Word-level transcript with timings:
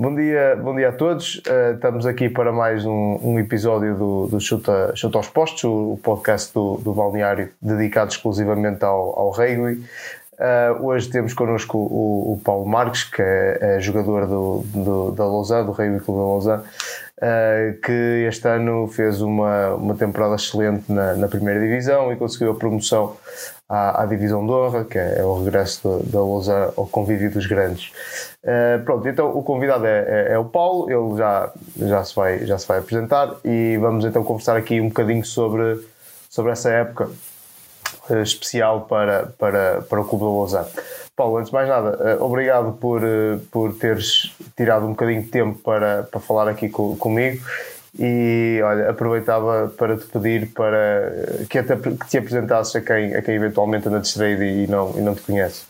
Bom 0.00 0.14
dia, 0.14 0.54
bom 0.54 0.76
dia 0.76 0.90
a 0.90 0.92
todos. 0.92 1.38
Uh, 1.38 1.74
estamos 1.74 2.06
aqui 2.06 2.28
para 2.28 2.52
mais 2.52 2.86
um, 2.86 3.18
um 3.20 3.36
episódio 3.40 3.96
do, 3.96 4.28
do 4.28 4.40
Chuta, 4.40 4.92
Chuta 4.94 5.18
aos 5.18 5.26
Postos, 5.26 5.64
o, 5.64 5.94
o 5.94 6.00
podcast 6.00 6.54
do, 6.54 6.76
do, 6.76 6.92
balneário 6.92 7.50
dedicado 7.60 8.12
exclusivamente 8.12 8.84
ao, 8.84 9.18
ao 9.18 9.30
rugby. 9.30 9.84
Uh, 10.34 10.86
hoje 10.86 11.10
temos 11.10 11.34
connosco 11.34 11.76
o, 11.76 12.34
o, 12.34 12.40
Paulo 12.44 12.64
Marques, 12.64 13.02
que 13.02 13.20
é, 13.20 13.58
é 13.60 13.80
jogador 13.80 14.28
do, 14.28 14.62
do, 14.66 15.10
da 15.10 15.24
Lausanne, 15.24 15.66
do 15.66 15.72
Rugby 15.72 15.98
Clube 15.98 16.20
da 16.20 16.26
Lausanne, 16.26 16.62
uh, 16.62 17.80
que 17.80 18.24
este 18.28 18.46
ano 18.46 18.86
fez 18.86 19.20
uma, 19.20 19.74
uma 19.74 19.96
temporada 19.96 20.36
excelente 20.36 20.84
na, 20.92 21.14
na 21.14 21.26
primeira 21.26 21.58
divisão 21.58 22.12
e 22.12 22.16
conseguiu 22.16 22.52
a 22.52 22.54
promoção 22.54 23.16
à, 23.68 24.04
à 24.04 24.06
divisão 24.06 24.46
de 24.46 24.52
honra, 24.52 24.84
que 24.84 24.96
é, 24.96 25.18
é 25.18 25.24
o 25.24 25.42
regresso 25.42 26.04
da 26.04 26.20
Lousa 26.20 26.72
ao 26.76 26.86
convívio 26.86 27.32
dos 27.32 27.46
grandes. 27.46 27.92
Uh, 28.44 28.82
pronto, 28.84 29.08
então 29.08 29.36
o 29.36 29.42
convidado 29.42 29.84
é, 29.84 30.28
é, 30.30 30.32
é, 30.32 30.38
o 30.38 30.44
Paulo, 30.44 30.88
ele 30.88 31.18
já, 31.18 31.52
já, 31.76 32.04
se 32.04 32.14
vai, 32.14 32.46
já 32.46 32.56
se 32.56 32.68
vai 32.68 32.78
apresentar 32.78 33.34
e 33.44 33.76
vamos 33.78 34.04
então 34.04 34.22
conversar 34.22 34.56
aqui 34.56 34.80
um 34.80 34.88
bocadinho 34.88 35.24
sobre, 35.24 35.84
sobre 36.30 36.52
essa 36.52 36.70
época 36.70 37.10
uh, 38.08 38.22
especial 38.22 38.82
para, 38.82 39.26
para, 39.38 39.82
para 39.82 40.00
o 40.00 40.04
Clube 40.04 40.24
da 40.24 40.30
Lausanne. 40.30 40.68
Paulo, 41.16 41.38
antes 41.38 41.50
de 41.50 41.54
mais 41.54 41.68
nada, 41.68 42.16
uh, 42.16 42.24
obrigado 42.24 42.72
por, 42.74 43.02
por 43.50 43.74
teres 43.74 44.32
tirado 44.56 44.86
um 44.86 44.90
bocadinho 44.90 45.22
de 45.22 45.28
tempo 45.28 45.58
para, 45.58 46.04
para 46.04 46.20
falar 46.20 46.48
aqui 46.48 46.68
com, 46.68 46.96
comigo 46.96 47.44
e 47.98 48.60
olha, 48.62 48.90
aproveitava 48.90 49.72
para 49.76 49.96
te 49.96 50.06
pedir 50.06 50.52
para 50.52 51.12
que, 51.50 51.58
até, 51.58 51.76
que 51.76 52.08
te 52.08 52.18
apresentasses 52.18 52.76
a 52.76 52.80
quem, 52.80 53.14
a 53.14 53.20
quem 53.22 53.34
eventualmente 53.34 53.88
anda 53.88 53.98
distraído 53.98 54.44
e 54.44 54.66
não, 54.68 54.96
e 54.96 55.00
não 55.00 55.14
te 55.14 55.22
conhece. 55.22 55.66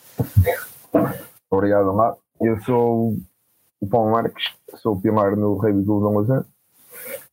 Obrigado, 1.51 1.95
Lá. 1.95 2.15
Eu 2.41 2.61
sou 2.61 3.17
o 3.81 3.87
Paulo 3.89 4.13
Marques, 4.13 4.55
sou 4.77 4.95
o 4.95 5.01
pilar 5.01 5.37
no 5.37 5.57
Rei 5.59 5.73
do 5.73 5.85
Clube 5.85 6.07
de 6.07 6.15
Lausanne, 6.15 6.45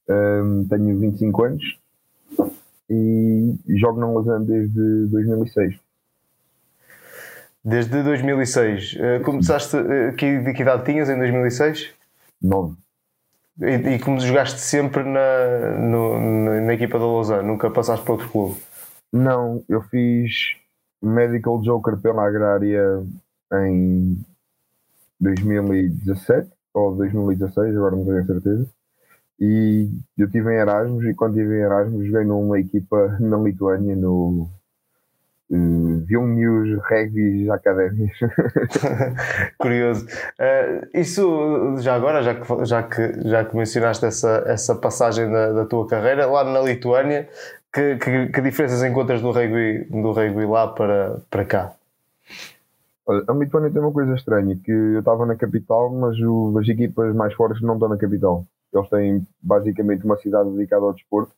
um, 0.10 0.68
tenho 0.68 1.00
25 1.00 1.44
anos 1.44 1.80
e 2.90 3.56
jogo 3.78 4.00
na 4.00 4.08
Lausanne 4.08 4.46
desde 4.46 5.08
2006. 5.08 5.80
Desde 7.64 8.04
2006. 8.04 8.94
Uh, 8.94 9.24
começaste, 9.24 9.76
uh, 9.76 10.16
que, 10.16 10.54
que 10.54 10.62
idade 10.62 10.86
tinhas 10.86 11.10
em 11.10 11.18
2006? 11.18 11.94
9. 12.42 12.76
E, 13.62 13.96
e 13.96 14.00
como 14.00 14.20
jogaste 14.20 14.60
sempre 14.60 15.04
na, 15.04 15.80
no, 15.80 16.62
na 16.62 16.74
equipa 16.74 17.00
da 17.00 17.06
Lausanne, 17.06 17.48
nunca 17.48 17.72
passaste 17.72 18.04
para 18.04 18.14
outro 18.14 18.30
clube? 18.30 18.56
Não, 19.12 19.64
eu 19.70 19.82
fiz 19.84 20.58
Medical 21.02 21.62
Joker 21.62 21.98
pela 21.98 22.28
Agrária 22.28 23.04
em 23.54 24.18
2017 25.26 26.50
ou 26.74 26.96
2016, 26.96 27.76
agora 27.76 27.96
não 27.96 28.06
tenho 28.06 28.26
certeza. 28.26 28.68
E 29.40 29.90
eu 30.18 30.28
estive 30.28 30.54
em 30.54 30.58
Erasmus 30.58 31.04
e 31.06 31.14
quando 31.14 31.38
estive 31.38 31.58
em 31.58 31.62
Erasmus 31.62 32.06
joguei 32.06 32.24
numa 32.24 32.60
equipa 32.60 33.18
na 33.20 33.38
Lituânia, 33.38 33.96
no 33.96 34.50
uh, 35.50 36.06
Vilnius 36.06 36.80
Rugby 36.90 37.50
Académias. 37.50 38.18
Curioso. 39.60 40.06
Uh, 40.06 40.88
isso, 40.94 41.76
já 41.80 41.96
agora, 41.96 42.24
já 42.24 42.36
que, 42.36 42.66
já 42.66 42.84
que, 42.84 43.30
já 43.30 43.46
que 43.46 43.58
mencionaste 43.58 44.06
essa, 44.06 44.44
essa 44.48 44.76
passagem 44.76 45.30
da, 45.30 45.52
da 45.52 45.66
tua 45.66 45.88
carreira, 45.88 46.26
lá 46.28 46.44
na 46.44 46.62
Lituânia, 46.62 47.28
que, 47.74 47.98
que, 47.98 48.28
que, 48.28 48.42
diferenças 48.42 48.84
encontras 48.84 49.22
do 49.22 49.32
rugby, 49.32 49.86
do 49.90 50.12
rugby 50.12 50.46
lá 50.46 50.68
para, 50.68 51.20
para 51.30 51.44
cá? 51.46 51.74
A 53.08 53.34
Lituânia 53.34 53.72
tem 53.72 53.82
uma 53.82 53.92
coisa 53.92 54.16
estranha, 54.16 54.56
que 54.64 54.72
eu 54.72 55.00
estava 55.00 55.26
na 55.26 55.36
capital, 55.36 55.94
mas 55.94 56.20
o, 56.20 56.58
as 56.58 56.68
equipas 56.68 57.16
mais 57.16 57.34
fortes 57.36 57.62
não 57.62 57.76
estão 57.76 57.88
na 57.88 57.98
capital. 57.98 58.46
Eles 58.74 58.90
têm 58.90 59.28
basicamente 59.42 60.04
uma 60.04 60.18
cidade 60.18 60.50
dedicada 60.50 60.86
ao 60.86 60.94
desporto. 60.94 61.32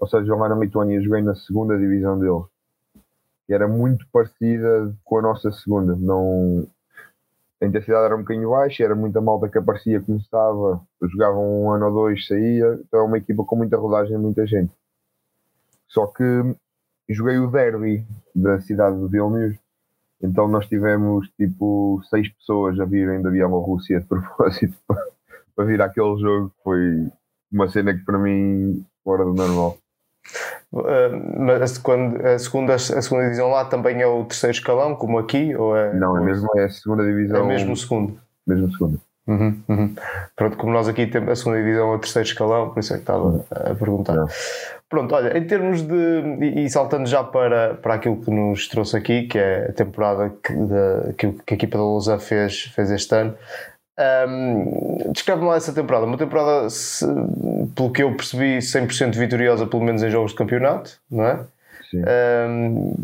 Ou 0.00 0.08
seja, 0.08 0.34
lá 0.34 0.48
na 0.48 0.56
Lituânia 0.56 1.00
joguei 1.00 1.22
na 1.22 1.34
segunda 1.34 1.78
divisão 1.78 2.18
deles 2.18 2.54
que 3.46 3.52
era 3.52 3.68
muito 3.68 4.06
parecida 4.10 4.94
com 5.04 5.18
a 5.18 5.22
nossa 5.22 5.50
segunda. 5.52 5.94
Não, 5.96 6.66
a 7.60 7.66
intensidade 7.66 8.06
era 8.06 8.16
um 8.16 8.20
bocadinho 8.20 8.50
baixa, 8.50 8.84
era 8.84 8.94
muita 8.94 9.20
malta 9.20 9.48
que 9.48 9.58
aparecia, 9.58 10.00
começava, 10.00 10.80
jogava 11.02 11.38
um 11.38 11.70
ano 11.70 11.86
ou 11.86 11.92
dois, 11.92 12.26
saía. 12.26 12.80
Então 12.86 13.00
é 13.00 13.02
uma 13.02 13.18
equipa 13.18 13.44
com 13.44 13.56
muita 13.56 13.76
rodagem, 13.76 14.16
muita 14.18 14.46
gente. 14.46 14.72
Só 15.88 16.06
que 16.06 16.24
joguei 17.08 17.38
o 17.38 17.50
derby 17.50 18.06
da 18.34 18.60
cidade 18.60 18.98
de 18.98 19.08
Vilnius, 19.08 19.56
então 20.24 20.48
nós 20.48 20.66
tivemos 20.66 21.28
tipo 21.36 22.02
seis 22.08 22.28
pessoas 22.28 22.80
a 22.80 22.84
virem 22.84 23.20
da 23.20 23.30
Bielorrússia 23.30 24.00
de 24.00 24.06
propósito 24.06 24.74
para, 24.88 25.02
para 25.54 25.64
vir 25.66 25.82
àquele 25.82 26.18
jogo. 26.18 26.50
Foi 26.62 27.08
uma 27.52 27.68
cena 27.68 27.92
que 27.94 28.04
para 28.04 28.18
mim 28.18 28.84
fora 29.04 29.24
do 29.24 29.34
normal. 29.34 29.76
Uh, 30.72 31.38
mas 31.38 31.76
quando 31.78 32.16
a 32.26 32.38
segunda, 32.38 32.74
a 32.74 32.78
segunda 32.78 33.24
divisão 33.24 33.50
lá 33.50 33.66
também 33.66 34.00
é 34.00 34.06
o 34.06 34.24
terceiro 34.24 34.56
escalão, 34.56 34.96
como 34.96 35.18
aqui? 35.18 35.54
Ou 35.54 35.76
é, 35.76 35.92
não, 35.94 36.16
é 36.16 36.24
mesmo 36.24 36.48
é 36.56 36.64
a 36.64 36.70
segunda 36.70 37.04
divisão. 37.04 37.44
É 37.44 37.46
mesmo 37.46 37.74
o 37.74 37.76
segundo. 37.76 38.18
Mesmo 38.46 38.72
segundo. 38.72 39.00
Uhum, 39.26 39.62
uhum. 39.68 39.94
Pronto, 40.36 40.56
como 40.56 40.72
nós 40.72 40.88
aqui 40.88 41.06
temos 41.06 41.30
a 41.30 41.36
segunda 41.36 41.58
divisão 41.58 41.92
é 41.92 41.96
o 41.96 41.98
terceiro 41.98 42.28
escalão, 42.28 42.70
por 42.70 42.80
isso 42.80 42.92
é 42.92 42.96
que 42.96 43.02
estava 43.02 43.44
a 43.50 43.74
perguntar. 43.74 44.14
Não. 44.14 44.26
Pronto, 44.94 45.12
olha, 45.12 45.36
em 45.36 45.44
termos 45.44 45.82
de. 45.82 46.62
E, 46.62 46.70
saltando 46.70 47.06
já 47.06 47.24
para, 47.24 47.74
para 47.74 47.94
aquilo 47.94 48.20
que 48.22 48.30
nos 48.30 48.68
trouxe 48.68 48.96
aqui, 48.96 49.24
que 49.24 49.36
é 49.36 49.66
a 49.70 49.72
temporada 49.72 50.32
que, 50.40 50.52
de, 50.52 51.12
que, 51.14 51.32
que 51.44 51.54
a 51.54 51.56
equipa 51.56 51.76
da 51.76 51.82
Lousa 51.82 52.16
fez, 52.16 52.62
fez 52.66 52.92
este 52.92 53.12
ano, 53.12 53.34
um, 54.28 55.10
Descreve-me 55.12 55.48
lá 55.48 55.56
essa 55.56 55.72
temporada. 55.72 56.06
Uma 56.06 56.16
temporada, 56.16 56.70
se, 56.70 57.04
pelo 57.74 57.90
que 57.90 58.04
eu 58.04 58.16
percebi, 58.16 58.58
100% 58.58 59.16
vitoriosa, 59.16 59.66
pelo 59.66 59.82
menos 59.82 60.00
em 60.04 60.10
jogos 60.10 60.30
de 60.30 60.36
campeonato, 60.36 61.00
não 61.10 61.24
é? 61.24 61.44
Um, 62.48 62.94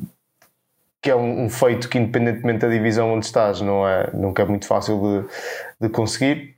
que 1.03 1.11
é 1.11 1.17
um, 1.17 1.47
um, 1.47 1.51
feito 1.51 1.89
que, 1.89 1.99
independentemente 1.99 2.61
da 2.61 2.69
divisão 2.69 3.12
onde 3.12 3.27
estás, 3.27 3.61
não 3.61 3.89
é, 3.89 4.11
nunca 4.15 4.43
é 4.43 4.47
muito 4.47 4.69
fácil 4.69 5.01
de, 5.01 5.89
de 5.89 5.93
conseguir. 5.93 6.55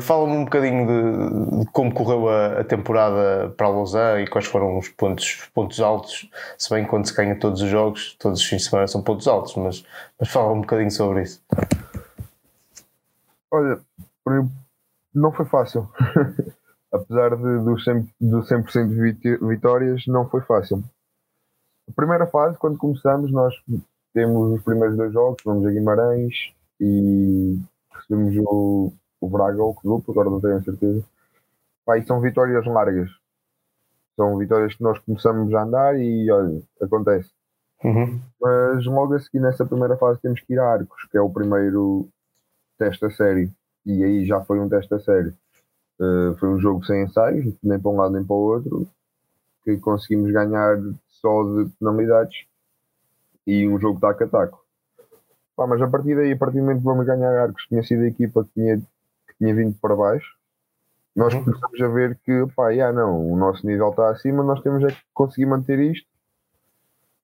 Fala-me 0.00 0.36
um 0.36 0.44
bocadinho 0.44 0.86
de, 0.86 1.64
de 1.64 1.70
como 1.72 1.92
correu 1.94 2.28
a, 2.28 2.60
a, 2.60 2.64
temporada 2.64 3.48
para 3.56 3.66
a 3.66 3.70
Lausanne 3.70 4.24
e 4.24 4.28
quais 4.28 4.46
foram 4.46 4.76
os 4.76 4.88
pontos, 4.90 5.24
os 5.24 5.46
pontos 5.46 5.80
altos, 5.80 6.30
se 6.58 6.68
bem 6.68 6.86
quando 6.86 7.06
se 7.06 7.14
ganha 7.14 7.38
todos 7.38 7.62
os 7.62 7.68
jogos, 7.68 8.14
todos 8.18 8.40
os 8.40 8.46
fins 8.46 8.62
de 8.62 8.68
semana 8.68 8.86
são 8.86 9.02
pontos 9.02 9.26
altos, 9.26 9.56
mas, 9.56 9.84
mas 10.18 10.28
fala 10.28 10.52
um 10.52 10.60
bocadinho 10.60 10.90
sobre 10.90 11.22
isso. 11.22 11.42
Olha, 13.50 13.80
não 15.14 15.32
foi 15.32 15.46
fácil. 15.46 15.88
Apesar 16.92 17.36
de, 17.36 17.42
do 17.42 17.74
100%, 17.76 18.08
do 18.20 18.42
100 18.42 18.88
de 18.88 19.36
vitórias, 19.46 20.04
não 20.06 20.28
foi 20.28 20.42
fácil. 20.42 20.84
A 21.88 21.92
primeira 21.92 22.26
fase, 22.26 22.58
quando 22.58 22.76
começamos, 22.76 23.32
nós 23.32 23.54
temos 24.12 24.58
os 24.58 24.62
primeiros 24.62 24.96
dois 24.96 25.12
jogos, 25.12 25.42
vamos 25.44 25.66
a 25.66 25.70
Guimarães 25.70 26.34
e 26.80 27.58
recebemos 27.92 28.36
o, 28.44 28.92
o 29.20 29.28
Braga 29.28 29.62
ou 29.62 29.70
o 29.70 29.80
grupo, 29.82 30.12
agora 30.12 30.30
não 30.30 30.40
tenho 30.40 30.56
a 30.56 30.62
certeza. 30.62 31.04
Pá, 31.84 32.00
são 32.02 32.20
vitórias 32.20 32.64
largas. 32.66 33.10
São 34.16 34.36
vitórias 34.38 34.74
que 34.74 34.82
nós 34.82 34.98
começamos 35.00 35.52
a 35.54 35.62
andar 35.62 35.98
e 35.98 36.30
olha, 36.30 36.62
acontece. 36.80 37.30
Uhum. 37.82 38.20
Mas 38.40 38.84
logo 38.84 39.14
a 39.14 39.20
seguir, 39.20 39.40
nessa 39.40 39.64
primeira 39.64 39.96
fase, 39.96 40.20
temos 40.20 40.40
que 40.40 40.52
ir 40.52 40.58
a 40.58 40.72
Arcos, 40.72 41.04
que 41.10 41.16
é 41.16 41.20
o 41.20 41.30
primeiro 41.30 42.08
teste 42.78 43.04
a 43.04 43.10
sério. 43.10 43.50
E 43.86 44.04
aí 44.04 44.26
já 44.26 44.40
foi 44.42 44.60
um 44.60 44.68
teste 44.68 44.92
a 44.94 45.00
sério. 45.00 45.34
Uh, 45.98 46.36
foi 46.38 46.48
um 46.48 46.58
jogo 46.58 46.84
sem 46.84 47.04
ensaios, 47.04 47.54
nem 47.62 47.78
para 47.78 47.90
um 47.90 47.96
lado 47.96 48.14
nem 48.14 48.24
para 48.24 48.34
o 48.34 48.38
outro, 48.38 48.88
que 49.64 49.76
conseguimos 49.78 50.30
ganhar 50.32 50.78
só 51.08 51.42
de 51.44 51.70
penalidades 51.78 52.46
e 53.46 53.68
um 53.68 53.78
jogo 53.78 54.00
taco 54.00 54.24
a 54.24 54.28
taco. 54.28 54.64
Pá, 55.56 55.66
mas 55.66 55.80
a 55.82 55.88
partir 55.88 56.14
daí, 56.14 56.32
a 56.32 56.36
partir 56.36 56.56
do 56.58 56.62
momento 56.62 56.78
que 56.78 56.84
vamos 56.84 57.06
ganhar 57.06 57.36
arcos, 57.36 57.66
tinha 57.66 57.82
sido 57.82 58.02
a 58.02 58.08
equipa 58.08 58.44
que 58.44 58.50
tinha, 58.54 58.80
tinha 59.40 59.54
vindo 59.54 59.74
para 59.80 59.96
baixo, 59.96 60.36
nós 61.16 61.34
uhum. 61.34 61.44
começamos 61.44 61.80
a 61.80 61.88
ver 61.88 62.18
que, 62.24 62.46
pá, 62.54 62.68
yeah, 62.70 62.96
não, 62.96 63.32
o 63.32 63.36
nosso 63.36 63.66
nível 63.66 63.90
está 63.90 64.10
acima, 64.10 64.44
nós 64.44 64.60
temos 64.60 64.84
é 64.84 64.88
que 64.88 65.02
conseguir 65.12 65.46
manter 65.46 65.78
isto 65.78 66.06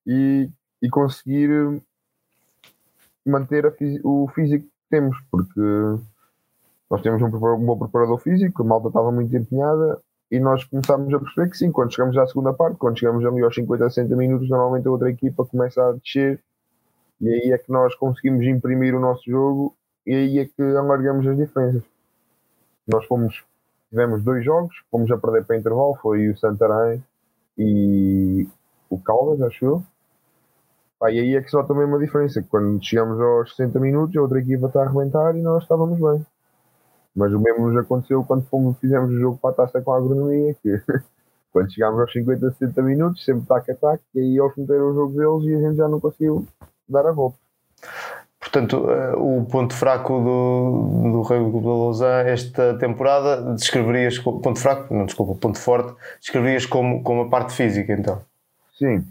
e, 0.06 0.48
e 0.82 0.88
conseguir 0.88 1.50
manter 3.24 3.66
a, 3.66 3.72
o 4.02 4.28
físico 4.34 4.66
temos, 4.90 5.16
porque 5.30 5.60
nós 6.90 7.02
temos 7.02 7.20
um, 7.22 7.26
um 7.26 7.66
bom 7.66 7.78
preparador 7.78 8.18
físico, 8.18 8.62
a 8.62 8.66
malta 8.66 8.88
estava 8.88 9.12
muito 9.12 9.36
empenhada 9.36 10.00
e 10.30 10.40
nós 10.40 10.64
começámos 10.64 11.12
a 11.12 11.18
perceber 11.18 11.50
que 11.50 11.58
sim, 11.58 11.70
quando 11.70 11.92
chegamos 11.92 12.16
à 12.16 12.26
segunda 12.26 12.52
parte, 12.52 12.78
quando 12.78 12.98
chegamos 12.98 13.24
ali 13.24 13.42
aos 13.42 13.54
50, 13.54 13.90
60 13.90 14.16
minutos, 14.16 14.48
normalmente 14.48 14.88
a 14.88 14.90
outra 14.90 15.10
equipa 15.10 15.44
começa 15.44 15.88
a 15.88 15.92
descer 15.92 16.42
e 17.20 17.28
aí 17.28 17.52
é 17.52 17.58
que 17.58 17.70
nós 17.70 17.94
conseguimos 17.94 18.44
imprimir 18.44 18.94
o 18.94 19.00
nosso 19.00 19.28
jogo 19.28 19.76
e 20.06 20.14
aí 20.14 20.38
é 20.38 20.44
que 20.46 20.62
alargamos 20.62 21.26
as 21.26 21.36
diferenças. 21.36 21.95
Nós 22.86 23.04
fomos, 23.06 23.44
tivemos 23.90 24.22
dois 24.22 24.44
jogos, 24.44 24.74
fomos 24.90 25.10
a 25.10 25.18
perder 25.18 25.44
para 25.44 25.56
intervalo, 25.56 25.96
foi 25.96 26.28
o 26.28 26.38
Santarém 26.38 27.02
e 27.58 28.46
o 28.88 28.98
Caldas, 28.98 29.42
acho 29.42 29.64
eu. 29.64 29.82
Pá, 30.98 31.10
e 31.10 31.18
aí 31.18 31.34
é 31.34 31.42
que 31.42 31.50
só 31.50 31.62
também 31.62 31.84
uma 31.84 31.98
diferença, 31.98 32.42
quando 32.48 32.82
chegamos 32.82 33.20
aos 33.20 33.54
60 33.56 33.78
minutos 33.80 34.16
a 34.16 34.22
outra 34.22 34.38
equipa 34.38 34.66
está 34.66 34.80
a 34.80 34.84
arrebentar 34.84 35.36
e 35.36 35.42
nós 35.42 35.62
estávamos 35.62 35.98
bem. 35.98 36.24
Mas 37.14 37.32
o 37.32 37.40
mesmo 37.40 37.68
nos 37.68 37.76
aconteceu 37.76 38.22
quando 38.24 38.46
fomos, 38.46 38.78
fizemos 38.78 39.10
o 39.10 39.18
jogo 39.18 39.38
para 39.38 39.50
a 39.50 39.54
taça 39.54 39.82
com 39.82 39.92
a 39.92 39.98
agronomia, 39.98 40.54
que 40.62 40.80
quando 41.52 41.72
chegámos 41.72 42.00
aos 42.00 42.12
50, 42.12 42.50
60 42.52 42.82
minutos, 42.82 43.24
sempre 43.24 43.46
tac 43.46 43.70
a 43.70 43.74
tac, 43.74 44.02
e 44.14 44.20
aí 44.20 44.38
eles 44.38 44.56
meteram 44.56 44.90
o 44.90 44.94
jogo 44.94 45.12
deles 45.14 45.44
e 45.44 45.54
a 45.54 45.68
gente 45.68 45.76
já 45.76 45.88
não 45.88 46.00
conseguiu 46.00 46.46
dar 46.88 47.06
a 47.06 47.12
volta. 47.12 47.45
Portanto, 48.46 48.88
eh, 48.88 49.12
o 49.16 49.44
ponto 49.44 49.74
fraco 49.74 50.20
do, 50.20 51.10
do 51.10 51.22
Rei 51.22 51.40
do 51.40 51.58
Lausanne 51.58 52.30
esta 52.30 52.78
temporada 52.78 53.52
descreverias 53.54 54.20
ponto 54.20 54.60
fraco, 54.60 54.94
não 54.94 55.04
desculpa, 55.04 55.34
ponto 55.34 55.58
forte, 55.58 55.92
descreverias 56.20 56.64
como, 56.64 57.02
como 57.02 57.22
a 57.22 57.28
parte 57.28 57.52
física 57.54 57.92
então? 57.92 58.22
Sim. 58.78 59.04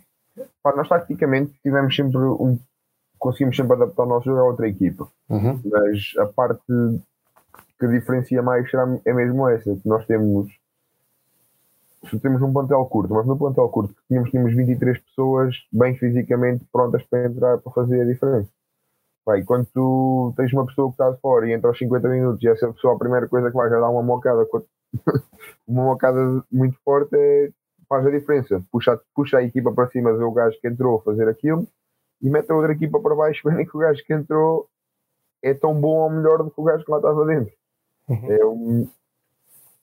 Pá, 0.64 0.74
nós 0.74 0.88
taticamente 0.88 1.52
tivemos 1.62 1.94
sempre 1.94 2.18
um, 2.18 2.58
conseguimos 3.20 3.58
sempre 3.58 3.74
adaptar 3.74 4.04
o 4.04 4.06
nosso 4.06 4.24
jogo 4.24 4.40
a 4.40 4.46
outra 4.46 4.70
equipa. 4.70 5.06
Uhum. 5.30 5.60
Mas 5.66 6.14
a 6.18 6.28
parte 6.28 6.64
que 7.78 7.88
diferencia 7.90 8.42
mais 8.42 8.72
será, 8.72 8.88
é 9.04 9.14
mesmo 9.14 9.50
essa, 9.50 9.76
que 9.76 9.88
nós 9.88 10.06
temos 10.06 10.50
temos 12.22 12.42
um 12.42 12.54
plantel 12.54 12.86
curto, 12.86 13.14
mas 13.14 13.26
no 13.26 13.38
plantel 13.38 13.68
curto 13.68 13.94
tínhamos, 14.08 14.30
tínhamos 14.30 14.54
23 14.54 14.98
pessoas 15.00 15.56
bem 15.74 15.94
fisicamente 15.98 16.64
prontas 16.72 17.04
para 17.04 17.26
entrar 17.26 17.58
para 17.58 17.74
fazer 17.74 18.00
a 18.00 18.06
diferença. 18.06 18.48
Pai, 19.26 19.44
quando 19.44 19.66
tu 19.74 20.34
tens 20.38 20.54
uma 20.54 20.68
pessoa 20.68 20.90
que 20.90 20.94
está 20.94 21.10
de 21.10 21.20
fora 21.20 21.50
e 21.50 21.54
entra 21.54 21.68
aos 21.68 21.78
50 21.80 22.08
minutos 22.08 22.44
e 22.44 22.48
essa 22.48 22.72
pessoa 22.72 22.94
a 22.94 23.00
primeira 23.00 23.28
coisa 23.28 23.50
que 23.50 23.58
vai 23.58 23.70
já 23.70 23.80
dar 23.80 23.90
uma 23.90 24.04
mocada 24.04 24.48
uma 25.68 25.84
mocada 25.84 26.44
muito 26.52 26.78
forte 26.86 27.16
é, 27.16 27.50
faz 27.90 28.06
a 28.06 28.12
diferença. 28.12 28.64
Puxa, 28.72 29.02
puxa 29.16 29.40
a 29.40 29.44
equipa 29.44 29.74
para 29.74 29.90
cima, 29.90 30.16
vê 30.16 30.24
o 30.24 30.32
gajo 30.32 30.60
que 30.62 30.68
entrou 30.68 31.00
a 31.00 31.02
fazer 31.02 31.28
aquilo 31.28 31.68
e 32.22 32.30
mete 32.30 32.52
a 32.52 32.56
outra 32.56 32.74
equipa 32.74 33.00
para 33.00 33.16
baixo, 33.16 33.42
vendo 33.50 33.68
que 33.68 33.76
o 33.76 33.80
gajo 33.80 34.04
que 34.06 34.14
entrou 34.14 34.68
é 35.44 35.56
tão 35.56 35.74
bom 35.80 36.04
ou 36.04 36.10
melhor 36.10 36.44
do 36.44 36.52
que 36.52 36.62
o 36.62 36.64
gajo 36.64 36.86
que 36.86 36.92
lá 36.92 36.98
estava 36.98 37.26
dentro. 37.26 37.54
Uhum. 38.08 38.32
É, 38.32 38.46
um, 38.46 38.90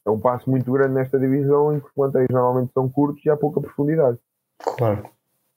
é 0.06 0.10
um 0.10 0.20
passo 0.20 0.48
muito 0.48 0.70
grande 0.70 0.94
nesta 0.94 1.18
divisão 1.18 1.74
em 1.74 1.80
que 1.80 1.86
os 1.86 1.92
plantéis 1.92 2.28
normalmente 2.30 2.72
são 2.72 2.88
curtos 2.88 3.24
e 3.24 3.30
há 3.30 3.36
pouca 3.36 3.60
profundidade. 3.60 4.18
Claro. 4.76 5.08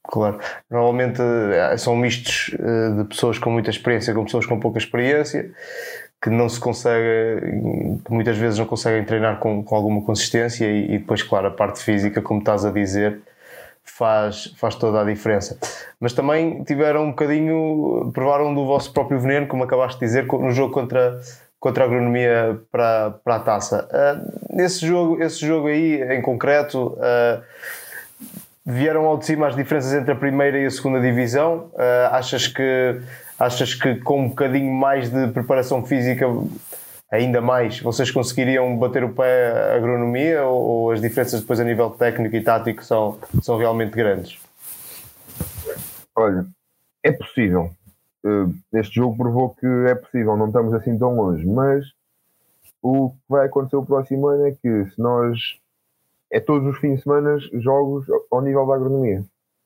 Claro. 0.07 0.40
Normalmente 0.69 1.22
eh, 1.22 1.78
são 1.78 1.96
mistos 1.96 2.56
eh, 2.60 2.90
de 2.98 3.04
pessoas 3.06 3.40
com 3.40 3.50
muita 3.50 3.69
experiência 3.69 4.13
com 4.13 4.24
pessoas 4.24 4.46
com 4.46 4.60
pouca 4.60 4.78
experiência, 4.78 5.52
que 6.22 6.30
não 6.30 6.50
se 6.50 6.60
consegue, 6.60 7.42
que 8.04 8.12
muitas 8.12 8.38
vezes 8.38 8.57
não 8.57 8.66
conseguem 8.66 9.04
treinar 9.04 9.40
com, 9.40 9.63
com 9.63 9.75
alguma 9.75 10.02
consistência 10.02 10.66
e, 10.66 10.96
e, 10.96 10.98
depois, 11.00 11.22
claro, 11.22 11.48
a 11.48 11.52
parte 11.52 11.84
física, 11.84 12.22
como 12.22 12.40
estás 12.40 12.66
a 12.66 12.72
dizer, 12.72 13.19
faz, 13.84 14.54
faz 14.57 14.75
toda 14.75 15.02
a 15.02 15.04
diferença. 15.04 15.57
Mas 16.00 16.13
também 16.13 16.63
tiveram 16.63 17.06
um 17.06 17.10
bocadinho, 17.10 18.12
provaram 18.13 18.54
do 18.54 18.66
vosso 18.66 18.92
próprio 18.92 19.19
veneno, 19.19 19.48
como 19.48 19.63
acabaste 19.63 20.00
de 20.00 20.06
dizer, 20.06 20.25
no 20.25 20.51
jogo 20.51 20.74
contra, 20.74 21.19
contra 21.60 21.84
a 21.84 21.88
agronomia 21.88 22.60
para, 22.72 23.12
para 23.24 23.36
a 23.36 23.40
taça. 23.40 23.88
Uh, 23.92 24.68
jogo, 24.81 25.22
esse 25.22 25.46
jogo 25.46 25.68
aí, 25.68 26.01
em 26.12 26.22
concreto, 26.22 26.98
uh, 26.98 27.44
vieram 28.65 29.06
ao 29.06 29.17
de 29.17 29.25
cima 29.25 29.47
as 29.47 29.56
diferenças 29.56 29.94
entre 29.94 30.12
a 30.12 30.15
primeira 30.15 30.57
e 30.57 30.65
a 30.65 30.71
segunda 30.71 31.00
divisão? 31.00 31.69
Uh, 31.73 32.07
achas 32.12 32.47
que 32.47 33.01
achas 33.38 33.73
que 33.73 33.95
com 33.95 34.21
um 34.21 34.29
bocadinho 34.29 34.73
mais 34.73 35.09
de 35.09 35.27
preparação 35.27 35.85
física 35.85 36.25
ainda 37.12 37.41
mais 37.41 37.79
vocês 37.79 38.09
conseguiriam 38.09 38.77
bater 38.77 39.03
o 39.03 39.13
pé 39.13 39.51
à 39.51 39.75
agronomia 39.75 40.44
ou, 40.45 40.62
ou, 40.62 40.91
as 40.91 41.01
diferenças 41.01 41.41
depois 41.41 41.59
a 41.59 41.63
nível 41.63 41.89
técnico 41.91 42.35
e 42.35 42.41
tático 42.41 42.83
são, 42.83 43.19
são 43.41 43.57
realmente 43.57 43.91
grandes? 43.91 44.39
Olha, 46.15 46.45
é 47.03 47.12
possível. 47.12 47.71
Uh, 48.25 48.53
este 48.73 48.95
jogo 48.95 49.17
provou 49.17 49.50
que 49.50 49.67
é 49.88 49.94
possível, 49.94 50.35
não 50.35 50.47
estamos 50.47 50.73
assim 50.73 50.97
tão 50.97 51.15
longe, 51.15 51.45
mas 51.45 51.85
o 52.81 53.09
que 53.09 53.17
vai 53.29 53.45
acontecer 53.45 53.75
o 53.75 53.85
próximo 53.85 54.27
ano 54.27 54.47
é 54.47 54.51
que 54.51 54.85
se 54.85 55.00
nós 55.00 55.38
é 56.31 56.39
todos 56.39 56.68
os 56.68 56.80
fins 56.80 56.98
de 56.98 57.04
semana 57.04 57.38
jogos 57.54 58.06
ao 58.31 58.42
nível 58.42 58.66
da 58.66 58.75
agronomia. 58.75 59.24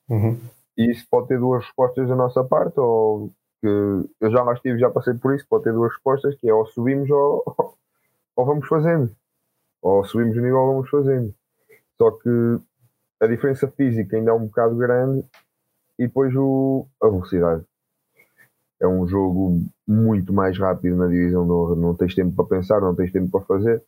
Uhum. 0.10 0.40
E 0.78 0.92
isso 0.92 1.06
pode 1.10 1.28
ter 1.28 1.40
duas 1.40 1.64
respostas 1.66 2.08
da 2.08 2.16
nossa 2.16 2.44
parte, 2.44 2.80
ou 2.80 3.32
que 3.62 3.68
eu 3.68 4.32
já 4.32 4.44
lá 4.44 4.54
estive, 4.54 4.80
já 4.80 4.90
passei 4.90 5.14
por 5.14 5.36
isso, 5.36 5.46
pode 5.50 5.66
ter 5.66 5.74
duas 5.74 5.92
respostas, 5.92 6.36
que 6.36 6.50
é 6.50 6.54
ou 6.54 6.66
subimos 6.68 7.10
ou, 7.10 7.44
ou 8.36 8.46
vamos 8.46 8.68
fazendo. 8.68 9.12
Ou 9.82 10.04
subimos 10.04 10.38
o 10.38 10.42
nível 10.42 10.58
ou 10.58 10.74
vamos 10.74 10.90
fazendo. 10.90 11.34
Só 11.98 12.12
que 12.12 12.30
a 13.22 13.28
diferença 13.28 13.68
física 13.68 14.16
ainda 14.16 14.32
é 14.32 14.34
um 14.34 14.46
bocado 14.46 14.76
grande 14.76 15.26
e 15.98 16.08
depois 16.08 16.34
o, 16.36 16.88
a 17.02 17.08
velocidade. 17.08 17.66
É 18.82 18.88
um 18.88 19.06
jogo 19.06 19.62
muito 19.86 20.32
mais 20.32 20.58
rápido 20.58 20.96
na 20.96 21.08
divisão 21.08 21.46
de 21.46 21.52
honra. 21.52 21.76
Não 21.76 21.94
tens 21.94 22.16
tempo 22.16 22.34
para 22.34 22.58
pensar, 22.58 22.80
não 22.80 22.96
tens 22.96 23.12
tempo 23.12 23.30
para 23.30 23.46
fazer. 23.46 23.84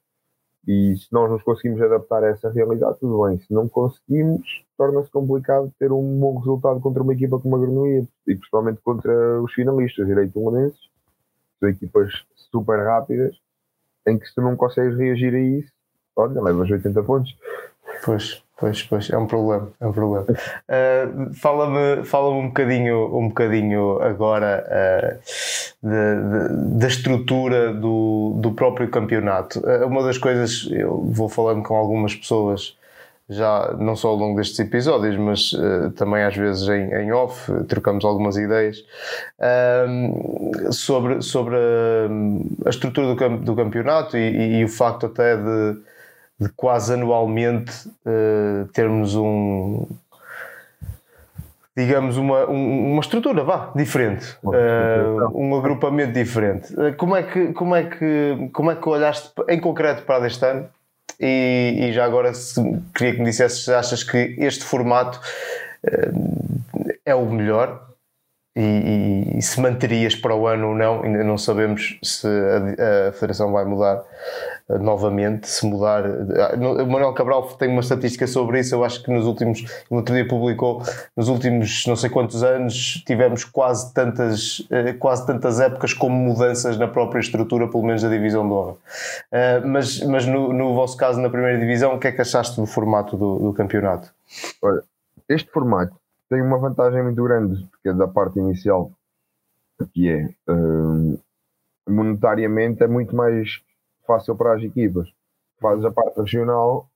E 0.68 0.96
se 0.96 1.12
nós 1.12 1.30
nos 1.30 1.42
conseguimos 1.42 1.82
adaptar 1.82 2.24
a 2.24 2.28
essa 2.28 2.50
realidade, 2.52 3.00
tudo 3.00 3.24
bem. 3.26 3.40
Se 3.40 3.52
não 3.54 3.68
conseguimos, 3.68 4.64
torna-se 4.78 5.10
complicado 5.10 5.72
ter 5.80 5.92
um 5.92 6.20
bom 6.20 6.38
resultado 6.38 6.80
contra 6.80 7.02
uma 7.02 7.14
equipa 7.14 7.40
como 7.40 7.56
a 7.56 7.60
Granoia 7.60 8.08
e 8.28 8.36
principalmente 8.36 8.80
contra 8.82 9.42
os 9.42 9.52
finalistas 9.54 10.06
direito-holandenses. 10.06 10.80
São 11.60 11.70
equipas 11.70 12.12
super 12.36 12.84
rápidas 12.84 13.36
em 14.08 14.18
que 14.18 14.28
se 14.28 14.36
tu 14.36 14.42
não 14.42 14.56
consegues 14.56 14.98
reagir 14.98 15.34
a 15.34 15.40
isso, 15.40 15.72
olha, 16.16 16.42
levas 16.42 16.70
80 16.70 17.04
pontos. 17.04 17.36
Pois, 18.04 18.44
pois, 18.62 18.84
pois, 18.84 19.10
é 19.10 19.18
um 19.18 19.26
problema, 19.26 19.70
é 19.82 19.88
um 19.88 19.92
problema. 19.92 20.28
Uh, 20.30 21.34
fala-me, 21.34 22.06
fala-me 22.06 22.42
um 22.42 22.48
bocadinho, 22.48 23.18
um 23.18 23.28
bocadinho 23.30 24.00
agora 24.04 24.64
uh, 24.70 25.20
de, 25.82 25.90
de, 25.90 26.80
da 26.80 26.88
estrutura 26.88 27.74
do, 27.74 28.38
do 28.40 28.52
próprio 28.52 28.88
campeonato. 28.88 29.60
Uh, 29.60 29.88
uma 29.88 30.04
das 30.04 30.20
coisas, 30.20 30.70
eu 30.72 31.04
vou 31.06 31.28
falando 31.28 31.64
com 31.64 31.76
algumas 31.76 32.14
pessoas 32.14 32.78
já 33.28 33.74
não 33.80 33.96
só 33.96 34.10
ao 34.10 34.16
longo 34.16 34.36
destes 34.36 34.60
episódios, 34.60 35.18
mas 35.18 35.54
uh, 35.54 35.90
também 35.96 36.22
às 36.24 36.36
vezes 36.36 36.68
em, 36.68 36.94
em, 36.94 37.12
off, 37.12 37.52
trocamos 37.64 38.06
algumas 38.06 38.38
ideias 38.38 38.84
sobre, 40.72 41.22
sobre 41.22 41.56
a, 41.56 42.68
a 42.68 42.70
estrutura 42.70 43.16
do, 43.16 43.38
do 43.38 43.56
campeonato 43.56 44.18
e, 44.18 44.20
e, 44.20 44.60
e, 44.60 44.66
o 44.66 44.68
facto 44.68 45.06
até 45.08 45.38
de, 45.38 45.78
de 46.42 46.50
quase 46.50 46.96
anualmente 46.96 47.88
uh, 47.88 48.68
termos 48.74 49.16
um 49.16 49.88
digamos 51.78 52.18
uma, 52.18 52.50
um, 52.50 52.94
uma 52.94 53.00
estrutura 53.00 53.44
vá 53.44 53.72
diferente 53.76 54.36
uh, 54.44 55.32
um 55.36 55.56
agrupamento 55.56 56.14
diferente. 56.14 56.74
Uh, 56.74 56.96
como 56.98 57.16
é 57.16 57.22
que 57.22 57.54
como 57.54 57.76
é 57.76 57.84
que 57.84 58.50
como 58.52 58.72
é 58.72 58.76
que 58.76 58.90
olhaste 58.90 59.32
em 59.48 59.60
concreto 59.60 60.02
para 60.02 60.26
este 60.26 60.44
ano? 60.44 60.68
E, 61.20 61.78
e 61.80 61.94
já 61.94 62.06
agora 62.06 62.34
se, 62.34 62.60
queria 62.96 63.14
que 63.14 63.20
me 63.20 63.26
dissesses 63.26 63.64
se 63.64 63.72
achas 63.72 64.04
que 64.04 64.36
este 64.40 64.64
formato 64.64 65.22
é 67.06 67.14
o 67.14 67.26
melhor 67.28 67.91
e, 68.54 69.38
e, 69.38 69.42
se 69.42 69.62
manterias 69.62 70.14
para 70.14 70.36
o 70.36 70.46
ano 70.46 70.70
ou 70.70 70.76
não, 70.76 71.04
ainda 71.04 71.24
não 71.24 71.38
sabemos 71.38 71.98
se 72.04 72.28
a, 72.28 73.08
a 73.08 73.12
Federação 73.14 73.50
vai 73.54 73.64
mudar 73.64 74.04
uh, 74.68 74.78
novamente, 74.78 75.48
se 75.48 75.66
mudar. 75.66 76.04
O 76.06 76.86
Manuel 76.86 77.14
Cabral 77.14 77.44
tem 77.54 77.70
uma 77.70 77.80
estatística 77.80 78.28
sobre 78.28 78.60
isso, 78.60 78.76
eu 78.76 78.84
acho 78.84 79.02
que 79.04 79.10
nos 79.10 79.26
últimos, 79.26 79.64
no 79.90 79.98
outro 79.98 80.14
dia 80.14 80.28
publicou, 80.28 80.84
nos 81.16 81.30
últimos 81.30 81.86
não 81.88 81.96
sei 81.96 82.10
quantos 82.10 82.44
anos 82.44 83.02
tivemos 83.06 83.46
quase 83.46 83.94
tantas, 83.94 84.60
uh, 84.60 84.98
quase 85.00 85.26
tantas 85.26 85.62
épocas 85.62 85.94
como 85.94 86.14
mudanças 86.14 86.78
na 86.78 86.90
própria 86.90 87.22
estrutura, 87.22 87.70
pelo 87.70 87.84
menos 87.84 88.02
da 88.02 88.10
divisão 88.10 88.46
de 88.46 88.54
honra. 88.54 88.76
mas 89.66 90.02
mas 90.04 90.26
no, 90.26 90.52
no 90.52 90.74
vosso 90.74 90.98
caso, 90.98 91.22
na 91.22 91.30
primeira 91.30 91.58
divisão, 91.58 91.96
o 91.96 92.00
que 92.00 92.08
é 92.08 92.12
que 92.12 92.20
achaste 92.20 92.60
do 92.60 92.66
formato 92.66 93.16
do, 93.16 93.40
do 93.40 93.54
campeonato? 93.54 94.12
Olha, 94.62 94.84
este 95.30 95.50
formato 95.50 96.01
tem 96.32 96.42
uma 96.42 96.58
vantagem 96.58 97.04
muito 97.04 97.22
grande, 97.22 97.68
porque 97.70 97.90
é 97.90 97.94
da 97.94 98.08
parte 98.08 98.40
inicial, 98.40 98.90
que 99.94 100.08
é 100.10 100.30
um, 100.50 101.20
monetariamente 101.90 102.82
é 102.82 102.88
muito 102.88 103.14
mais 103.14 103.62
fácil 104.08 104.38
para 104.38 104.56
as 104.56 104.64
equipas. 104.64 105.14
Fazes 105.60 105.84
a 105.84 105.92
parte 105.92 106.16
regional, 106.16 106.90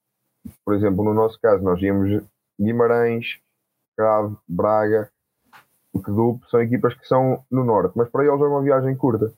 por 0.64 0.74
exemplo, 0.74 1.04
no 1.04 1.14
nosso 1.14 1.38
caso, 1.42 1.62
nós 1.62 1.82
íamos 1.82 2.24
Guimarães, 2.58 3.42
Cravo, 3.98 4.40
Braga, 4.48 5.12
Quedup, 5.94 6.50
são 6.50 6.62
equipas 6.62 6.94
que 6.94 7.06
são 7.06 7.44
no 7.52 7.66
norte, 7.66 7.92
mas 7.98 8.08
para 8.08 8.24
eles 8.26 8.40
é 8.40 8.46
uma 8.46 8.64
viagem 8.64 8.96
curta 8.96 9.34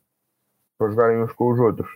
para 0.78 0.92
jogarem 0.92 1.24
uns 1.24 1.34
com 1.34 1.52
os 1.52 1.60
outros. 1.60 1.90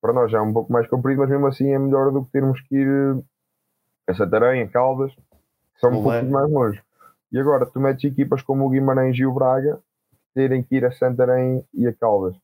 Para 0.00 0.12
nós 0.12 0.28
já 0.28 0.38
é 0.38 0.42
um 0.42 0.52
pouco 0.52 0.72
mais 0.72 0.88
comprido, 0.88 1.20
mas 1.20 1.30
mesmo 1.30 1.46
assim 1.46 1.72
é 1.72 1.78
melhor 1.78 2.10
do 2.10 2.24
que 2.24 2.32
termos 2.32 2.60
que 2.62 2.74
ir 2.74 3.24
a 4.08 4.14
Santarém, 4.14 4.62
a 4.62 4.68
Caldas, 4.68 5.14
que 5.14 5.80
são 5.80 5.90
um 5.90 6.02
pouco 6.02 6.26
mais 6.26 6.50
longe. 6.50 6.82
E 7.34 7.40
agora 7.40 7.66
tu 7.66 7.80
metes 7.80 8.04
equipas 8.04 8.42
como 8.42 8.64
o 8.64 8.70
Guimarães 8.70 9.18
e 9.18 9.26
o 9.26 9.34
Braga 9.34 9.80
terem 10.32 10.62
que 10.62 10.76
ir 10.76 10.84
a 10.84 10.92
Santarém 10.92 11.66
e 11.74 11.84
a 11.84 11.92
Caldas. 11.92 12.36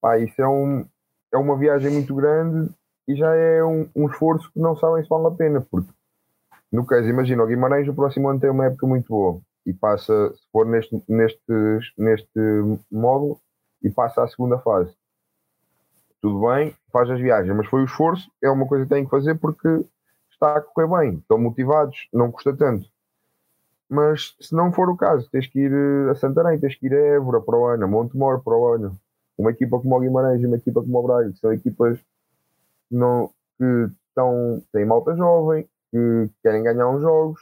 Pá, 0.00 0.18
isso 0.18 0.42
é, 0.42 0.48
um, 0.48 0.84
é 1.32 1.36
uma 1.36 1.56
viagem 1.56 1.92
muito 1.92 2.12
grande 2.16 2.68
e 3.06 3.14
já 3.14 3.32
é 3.32 3.62
um, 3.62 3.88
um 3.94 4.06
esforço 4.08 4.50
que 4.52 4.58
não 4.58 4.76
sabem 4.76 5.04
se 5.04 5.08
vale 5.08 5.28
a 5.28 5.30
pena, 5.30 5.60
porque 5.70 5.88
no 6.72 6.84
caso, 6.84 7.08
imagina, 7.08 7.44
o 7.44 7.46
Guimarães 7.46 7.86
o 7.86 7.94
próximo 7.94 8.28
ano 8.28 8.40
tem 8.40 8.50
uma 8.50 8.66
época 8.66 8.88
muito 8.88 9.06
boa 9.06 9.40
e 9.64 9.72
passa, 9.72 10.34
se 10.34 10.50
for 10.50 10.66
neste, 10.66 11.00
neste, 11.08 11.52
neste 11.96 12.40
módulo, 12.90 13.40
e 13.84 13.88
passa 13.88 14.24
à 14.24 14.26
segunda 14.26 14.58
fase. 14.58 14.92
tudo 16.20 16.44
bem, 16.48 16.74
faz 16.90 17.08
as 17.08 17.20
viagens, 17.20 17.56
mas 17.56 17.68
foi 17.68 17.82
o 17.82 17.84
esforço, 17.84 18.28
é 18.42 18.50
uma 18.50 18.66
coisa 18.66 18.84
que 18.84 18.90
tem 18.90 19.04
que 19.04 19.10
fazer 19.10 19.36
porque 19.36 19.68
está 20.28 20.56
a 20.56 20.60
correr 20.60 20.88
bem, 20.88 21.18
estão 21.18 21.38
motivados, 21.38 22.08
não 22.12 22.32
custa 22.32 22.52
tanto. 22.52 22.95
Mas 23.88 24.34
se 24.40 24.54
não 24.54 24.72
for 24.72 24.88
o 24.90 24.96
caso, 24.96 25.28
tens 25.30 25.46
que 25.46 25.60
ir 25.60 25.72
eh, 25.72 26.10
a 26.10 26.14
Santarém, 26.14 26.58
tens 26.58 26.74
que 26.74 26.86
ir 26.86 26.94
a 26.94 27.16
Évora 27.16 27.40
para 27.40 27.56
o 27.56 27.66
ano, 27.66 27.88
Montemor 27.88 28.42
para 28.42 28.56
o 28.56 28.74
ano. 28.74 28.98
Uma 29.38 29.50
equipa 29.50 29.78
como 29.78 29.96
o 29.96 30.00
Guimarães 30.00 30.42
e 30.42 30.46
uma 30.46 30.56
equipa 30.56 30.82
como 30.82 30.98
o 30.98 31.02
Braga, 31.02 31.30
que 31.30 31.38
são 31.38 31.52
equipas 31.52 31.98
não, 32.90 33.30
que 33.58 33.88
estão, 34.08 34.62
têm 34.72 34.84
malta 34.84 35.14
jovem, 35.14 35.68
que 35.90 36.30
querem 36.42 36.62
ganhar 36.62 36.88
uns 36.88 37.02
jogos, 37.02 37.40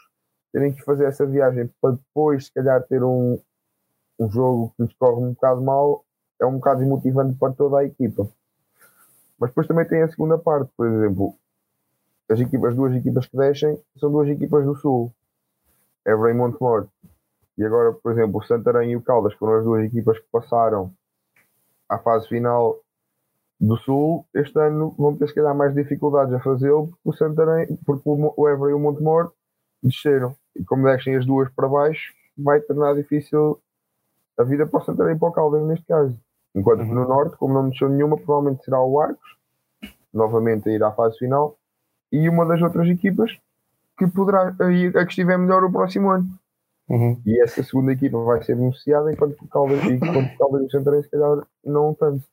terem 0.52 0.72
que 0.72 0.82
fazer 0.82 1.04
essa 1.04 1.24
viagem 1.26 1.70
para 1.80 1.94
depois, 1.94 2.46
se 2.46 2.52
calhar, 2.52 2.82
ter 2.84 3.02
um, 3.02 3.38
um 4.18 4.30
jogo 4.30 4.72
que 4.76 4.82
lhes 4.82 4.94
corre 4.94 5.24
um 5.24 5.32
bocado 5.32 5.62
mal, 5.62 6.04
é 6.40 6.46
um 6.46 6.54
bocado 6.54 6.80
desmotivante 6.80 7.38
para 7.38 7.52
toda 7.52 7.78
a 7.78 7.84
equipa. 7.84 8.28
Mas 9.38 9.50
depois 9.50 9.66
também 9.66 9.86
tem 9.86 10.02
a 10.02 10.08
segunda 10.08 10.38
parte, 10.38 10.70
por 10.76 10.86
exemplo, 10.86 11.34
as, 12.28 12.40
equipas, 12.40 12.70
as 12.70 12.76
duas 12.76 12.94
equipas 12.94 13.26
que 13.26 13.36
deixem 13.36 13.78
são 13.98 14.10
duas 14.10 14.28
equipas 14.28 14.64
do 14.64 14.74
Sul, 14.76 15.12
Évora 16.06 16.30
e 16.30 16.34
Montemor. 16.34 16.88
E 17.56 17.64
agora, 17.64 17.92
por 17.92 18.12
exemplo, 18.12 18.40
o 18.40 18.44
Santarém 18.44 18.92
e 18.92 18.96
o 18.96 19.02
Caldas 19.02 19.34
foram 19.34 19.58
as 19.58 19.64
duas 19.64 19.84
equipas 19.84 20.18
que 20.18 20.26
passaram 20.30 20.92
à 21.88 21.98
fase 21.98 22.28
final 22.28 22.80
do 23.60 23.76
Sul. 23.78 24.26
Este 24.34 24.58
ano 24.58 24.94
vão 24.98 25.16
ter, 25.16 25.28
se 25.28 25.34
calhar, 25.34 25.54
mais 25.54 25.74
dificuldades 25.74 26.34
a 26.34 26.40
fazê-lo 26.40 26.88
porque 26.88 27.00
o 27.04 27.12
Santarém, 27.12 27.76
porque 27.86 28.02
o 28.04 28.48
Évora 28.48 28.70
e 28.72 28.74
o 28.74 28.78
Montemor 28.78 29.32
desceram. 29.82 30.34
E 30.56 30.64
como 30.64 30.84
deixem 30.84 31.16
as 31.16 31.24
duas 31.24 31.50
para 31.52 31.68
baixo, 31.68 32.12
vai 32.36 32.60
tornar 32.60 32.94
difícil 32.94 33.60
a 34.38 34.42
vida 34.42 34.66
para 34.66 34.80
o 34.80 34.84
Santarém 34.84 35.16
e 35.16 35.18
para 35.18 35.28
o 35.28 35.32
Caldas, 35.32 35.62
neste 35.64 35.86
caso. 35.86 36.18
Enquanto 36.54 36.84
que 36.84 36.92
no 36.92 37.02
uhum. 37.02 37.08
Norte, 37.08 37.36
como 37.36 37.54
não 37.54 37.68
desceu 37.68 37.88
nenhuma, 37.88 38.16
provavelmente 38.16 38.64
será 38.64 38.80
o 38.80 39.00
Arcos, 39.00 39.36
novamente 40.12 40.68
a 40.68 40.72
ir 40.72 40.82
à 40.82 40.92
fase 40.92 41.18
final, 41.18 41.56
e 42.12 42.28
uma 42.28 42.46
das 42.46 42.62
outras 42.62 42.88
equipas 42.88 43.36
que 43.96 44.06
poderá, 44.06 44.54
a, 44.58 45.00
a 45.00 45.04
que 45.04 45.10
estiver 45.10 45.38
melhor 45.38 45.64
o 45.64 45.72
próximo 45.72 46.10
ano. 46.10 46.26
Uhum. 46.88 47.20
E 47.24 47.42
essa 47.42 47.62
segunda 47.62 47.92
equipa 47.92 48.18
vai 48.18 48.42
ser 48.42 48.56
beneficiada, 48.56 49.12
enquanto 49.12 49.40
o 49.40 49.48
Caldas, 49.48 49.84
enquanto 49.84 50.34
o 50.34 50.38
Caldas 50.38 50.62
e 50.62 50.66
o 50.66 50.70
Santarém, 50.70 51.02
se 51.02 51.10
calhar, 51.10 51.38
não 51.64 51.94
tanto. 51.94 52.24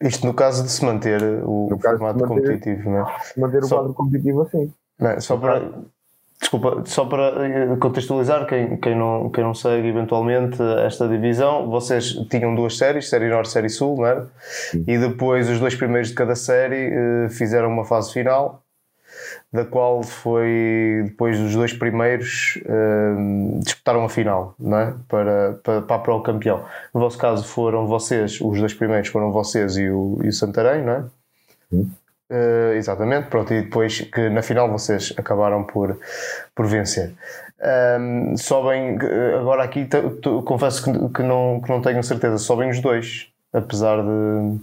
Isto 0.00 0.26
no 0.26 0.34
caso 0.34 0.62
de 0.62 0.70
se 0.70 0.84
manter 0.84 1.22
o 1.44 1.68
no 1.70 1.78
formato 1.78 2.20
manter, 2.20 2.28
competitivo, 2.28 2.90
não 2.90 2.98
é? 3.00 3.16
Manter 3.36 3.64
o 3.64 3.68
quadro 3.68 3.94
competitivo 3.94 4.42
assim. 4.42 4.72
Não, 4.98 5.10
é? 5.10 5.20
só 5.20 5.36
para 5.36 5.72
Desculpa, 6.40 6.84
só 6.86 7.04
para 7.04 7.46
eh, 7.48 7.76
contextualizar, 7.80 8.46
quem, 8.46 8.76
quem, 8.76 8.96
não, 8.96 9.28
quem 9.28 9.42
não 9.42 9.52
segue 9.54 9.88
eventualmente 9.88 10.62
esta 10.84 11.08
divisão, 11.08 11.68
vocês 11.68 12.12
tinham 12.30 12.54
duas 12.54 12.78
séries, 12.78 13.08
Série 13.08 13.28
Norte 13.28 13.48
e 13.48 13.52
Série 13.52 13.68
Sul, 13.68 13.96
não 13.96 14.06
é? 14.06 14.24
E 14.86 14.98
depois 14.98 15.50
os 15.50 15.58
dois 15.58 15.74
primeiros 15.74 16.10
de 16.10 16.14
cada 16.14 16.36
série 16.36 16.92
eh, 16.92 17.28
fizeram 17.28 17.68
uma 17.68 17.84
fase 17.84 18.12
final, 18.12 18.62
da 19.52 19.64
qual 19.64 20.02
foi 20.02 21.02
depois 21.04 21.38
dos 21.38 21.54
dois 21.54 21.72
primeiros 21.72 22.58
eh, 22.64 23.14
disputaram 23.60 24.04
a 24.04 24.08
final, 24.08 24.54
não 24.58 24.78
é? 24.78 24.94
Para, 25.08 25.60
para, 25.62 25.82
para 25.82 25.98
Pro 26.00 26.22
Campeão. 26.22 26.64
No 26.92 27.00
vosso 27.00 27.18
caso 27.18 27.44
foram 27.44 27.86
vocês, 27.86 28.40
os 28.40 28.58
dois 28.58 28.74
primeiros 28.74 29.08
foram 29.08 29.32
vocês 29.32 29.76
e 29.76 29.88
o, 29.88 30.18
e 30.22 30.28
o 30.28 30.32
Santarém, 30.32 30.82
não 30.84 30.92
é? 30.92 31.04
Sim. 31.70 31.90
Uh, 32.30 32.74
exatamente, 32.74 33.28
pronto, 33.28 33.54
e 33.54 33.62
depois 33.62 34.02
que 34.02 34.28
na 34.28 34.42
final 34.42 34.70
vocês 34.70 35.14
acabaram 35.16 35.64
por, 35.64 35.98
por 36.54 36.66
vencer. 36.66 37.14
Um, 37.98 38.36
sobem, 38.36 38.98
agora 39.40 39.64
aqui 39.64 39.88
confesso 40.44 40.84
que, 40.84 41.08
que, 41.14 41.22
não, 41.22 41.60
que 41.60 41.70
não 41.70 41.80
tenho 41.80 42.02
certeza, 42.04 42.36
sobem 42.36 42.68
os 42.68 42.80
dois, 42.80 43.32
apesar 43.50 44.02
de. 44.02 44.60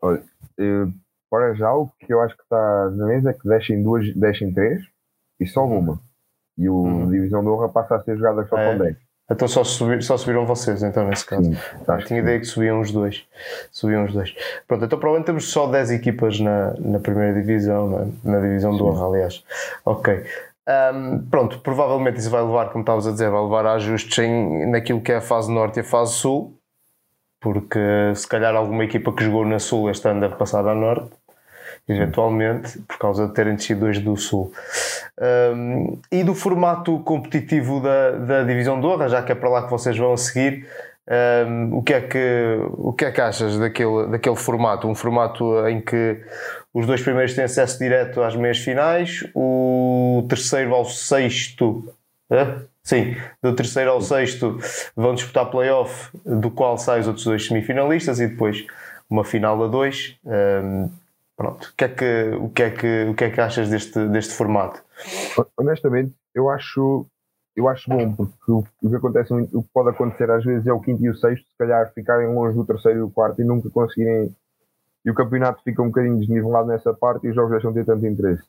Olha, 0.00 0.22
eu, 0.58 0.92
para 1.32 1.54
já 1.54 1.72
o 1.72 1.88
que 1.98 2.12
eu 2.12 2.20
acho 2.20 2.36
que 2.36 2.42
está 2.42 2.90
na 2.90 3.06
mesa 3.06 3.30
é 3.30 3.32
que 3.32 3.48
deixem 3.48 3.82
duas, 3.82 4.14
deixem 4.14 4.52
três 4.52 4.82
e 5.40 5.46
só 5.46 5.64
uhum. 5.64 5.78
uma. 5.78 6.00
E 6.58 6.68
o 6.68 6.74
uhum. 6.74 7.10
Divisão 7.10 7.40
de 7.40 7.48
Honra 7.48 7.70
passa 7.70 7.96
a 7.96 8.00
ser 8.00 8.18
jogada 8.18 8.46
só 8.46 8.58
é. 8.58 8.72
com 8.72 8.78
10. 8.84 8.96
Então 9.30 9.48
só, 9.48 9.64
subir, 9.64 10.02
só 10.02 10.18
subiram 10.18 10.44
vocês, 10.44 10.82
então, 10.82 11.08
nesse 11.08 11.24
caso. 11.24 11.44
Sim, 11.44 11.56
ah, 11.88 11.96
tinha 12.02 12.20
ideia 12.20 12.38
que 12.38 12.44
subiam 12.44 12.82
os 12.82 12.92
dois. 12.92 13.26
Subiam 13.70 14.04
os 14.04 14.12
dois. 14.12 14.34
Pronto, 14.68 14.84
então 14.84 14.98
provavelmente 14.98 15.26
temos 15.26 15.50
só 15.50 15.66
10 15.68 15.92
equipas 15.92 16.38
na, 16.38 16.74
na 16.78 16.98
primeira 16.98 17.32
divisão, 17.40 17.88
na, 17.88 18.32
na 18.32 18.40
divisão 18.40 18.76
do 18.76 18.84
honra, 18.84 19.06
aliás. 19.06 19.42
Ok. 19.86 20.22
Um, 20.68 21.26
pronto, 21.30 21.60
provavelmente 21.60 22.18
isso 22.18 22.28
vai 22.28 22.42
levar, 22.42 22.68
como 22.68 22.82
estavas 22.82 23.06
a 23.06 23.10
dizer, 23.10 23.30
vai 23.30 23.42
levar 23.42 23.64
a 23.64 23.72
ajustes 23.74 24.18
em, 24.18 24.70
naquilo 24.70 25.00
que 25.00 25.10
é 25.10 25.16
a 25.16 25.22
fase 25.22 25.50
norte 25.50 25.78
e 25.78 25.80
a 25.80 25.84
fase 25.84 26.12
sul, 26.12 26.58
porque 27.40 27.80
se 28.14 28.28
calhar 28.28 28.54
alguma 28.54 28.84
equipa 28.84 29.12
que 29.14 29.24
jogou 29.24 29.46
na 29.46 29.58
sul 29.58 29.90
este 29.90 30.06
ano 30.06 30.20
deve 30.20 30.36
passar 30.36 30.66
à 30.68 30.74
norte 30.74 31.21
eventualmente, 31.88 32.78
por 32.80 32.98
causa 32.98 33.26
de 33.26 33.34
terem 33.34 33.56
descido 33.56 33.80
dois 33.80 33.98
do 33.98 34.16
Sul. 34.16 34.52
Um, 35.54 35.98
e 36.10 36.22
do 36.22 36.34
formato 36.34 36.98
competitivo 37.00 37.80
da, 37.80 38.12
da 38.12 38.42
Divisão 38.44 38.80
de 38.80 38.86
Honra, 38.86 39.08
já 39.08 39.22
que 39.22 39.32
é 39.32 39.34
para 39.34 39.48
lá 39.48 39.64
que 39.64 39.70
vocês 39.70 39.96
vão 39.96 40.16
seguir, 40.16 40.66
um, 41.46 41.78
o, 41.78 41.82
que 41.82 41.94
é 41.94 42.00
que, 42.00 42.58
o 42.70 42.92
que 42.92 43.04
é 43.04 43.10
que 43.10 43.20
achas 43.20 43.58
daquele, 43.58 44.06
daquele 44.06 44.36
formato? 44.36 44.86
Um 44.86 44.94
formato 44.94 45.66
em 45.66 45.80
que 45.80 46.20
os 46.72 46.86
dois 46.86 47.02
primeiros 47.02 47.34
têm 47.34 47.44
acesso 47.44 47.78
direto 47.78 48.22
às 48.22 48.36
meias 48.36 48.58
finais, 48.58 49.28
o 49.34 50.24
terceiro 50.28 50.74
ao 50.74 50.84
sexto. 50.84 51.92
Sim, 52.82 53.16
do 53.42 53.54
terceiro 53.54 53.90
ao 53.90 54.00
sexto 54.00 54.58
vão 54.96 55.14
disputar 55.14 55.50
playoff, 55.50 56.10
do 56.24 56.50
qual 56.50 56.78
saem 56.78 57.02
os 57.02 57.06
outros 57.06 57.26
dois 57.26 57.46
semifinalistas 57.46 58.18
e 58.18 58.26
depois 58.26 58.64
uma 59.08 59.24
final 59.24 59.62
a 59.62 59.68
dois. 59.68 60.16
Um, 60.24 60.90
Pronto. 61.42 61.70
O 61.70 61.76
que 61.76 61.84
é 61.84 61.88
que, 61.88 62.36
o 62.36 62.48
que, 62.50 62.62
é 62.62 62.70
que, 62.70 63.04
o 63.10 63.14
que, 63.16 63.24
é 63.24 63.30
que 63.30 63.40
achas 63.40 63.68
deste, 63.68 64.06
deste 64.06 64.32
formato? 64.32 64.80
Honestamente, 65.56 66.14
eu 66.32 66.48
acho, 66.48 67.04
eu 67.56 67.68
acho 67.68 67.90
bom, 67.90 68.14
porque 68.14 68.52
o, 68.52 68.64
o, 68.80 68.88
que 68.88 68.94
acontece, 68.94 69.34
o 69.34 69.60
que 69.60 69.68
pode 69.74 69.90
acontecer 69.90 70.30
às 70.30 70.44
vezes 70.44 70.64
é 70.68 70.72
o 70.72 70.78
quinto 70.78 71.04
e 71.04 71.10
o 71.10 71.16
sexto, 71.16 71.44
se 71.44 71.58
calhar 71.58 71.92
ficarem 71.92 72.32
longe 72.32 72.56
do 72.56 72.64
terceiro 72.64 73.00
e 73.00 73.02
o 73.02 73.10
quarto 73.10 73.42
e 73.42 73.44
nunca 73.44 73.68
conseguirem. 73.70 74.32
E 75.04 75.10
o 75.10 75.14
campeonato 75.14 75.60
fica 75.64 75.82
um 75.82 75.88
bocadinho 75.88 76.16
desnivelado 76.16 76.68
nessa 76.68 76.94
parte 76.94 77.26
e 77.26 77.30
os 77.30 77.34
jogos 77.34 77.50
deixam 77.50 77.72
de 77.72 77.80
ter 77.80 77.86
tanto 77.86 78.06
interesse. 78.06 78.44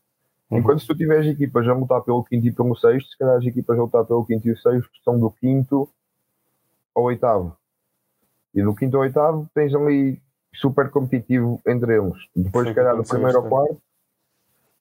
Uhum. 0.51 0.59
Enquanto 0.59 0.81
se 0.81 0.85
tu 0.85 0.95
tiveres 0.95 1.25
equipas 1.25 1.67
a 1.67 1.73
lutar 1.73 2.03
pelo 2.03 2.23
quinto 2.23 2.45
e 2.45 2.51
pelo 2.51 2.75
sexto, 2.75 3.09
se 3.09 3.17
calhar 3.17 3.37
as 3.37 3.43
equipas 3.43 3.75
a 3.75 3.81
lutar 3.81 4.05
pelo 4.05 4.23
quinto 4.23 4.47
e 4.47 4.51
o 4.51 4.57
sexto 4.57 4.91
são 5.03 5.19
do 5.19 5.31
quinto 5.31 5.89
ao 6.95 7.05
oitavo. 7.05 7.57
E 8.53 8.61
do 8.61 8.75
quinto 8.75 8.97
ao 8.97 9.01
oitavo 9.01 9.49
tens 9.55 9.73
ali 9.73 10.21
super 10.53 10.89
competitivo 10.89 11.61
entre 11.67 11.97
eles. 11.97 12.17
Depois, 12.35 12.67
se 12.67 12.73
calhar, 12.73 12.95
do 12.95 13.03
primeiro 13.03 13.37
ao 13.37 13.43
quarto, 13.43 13.81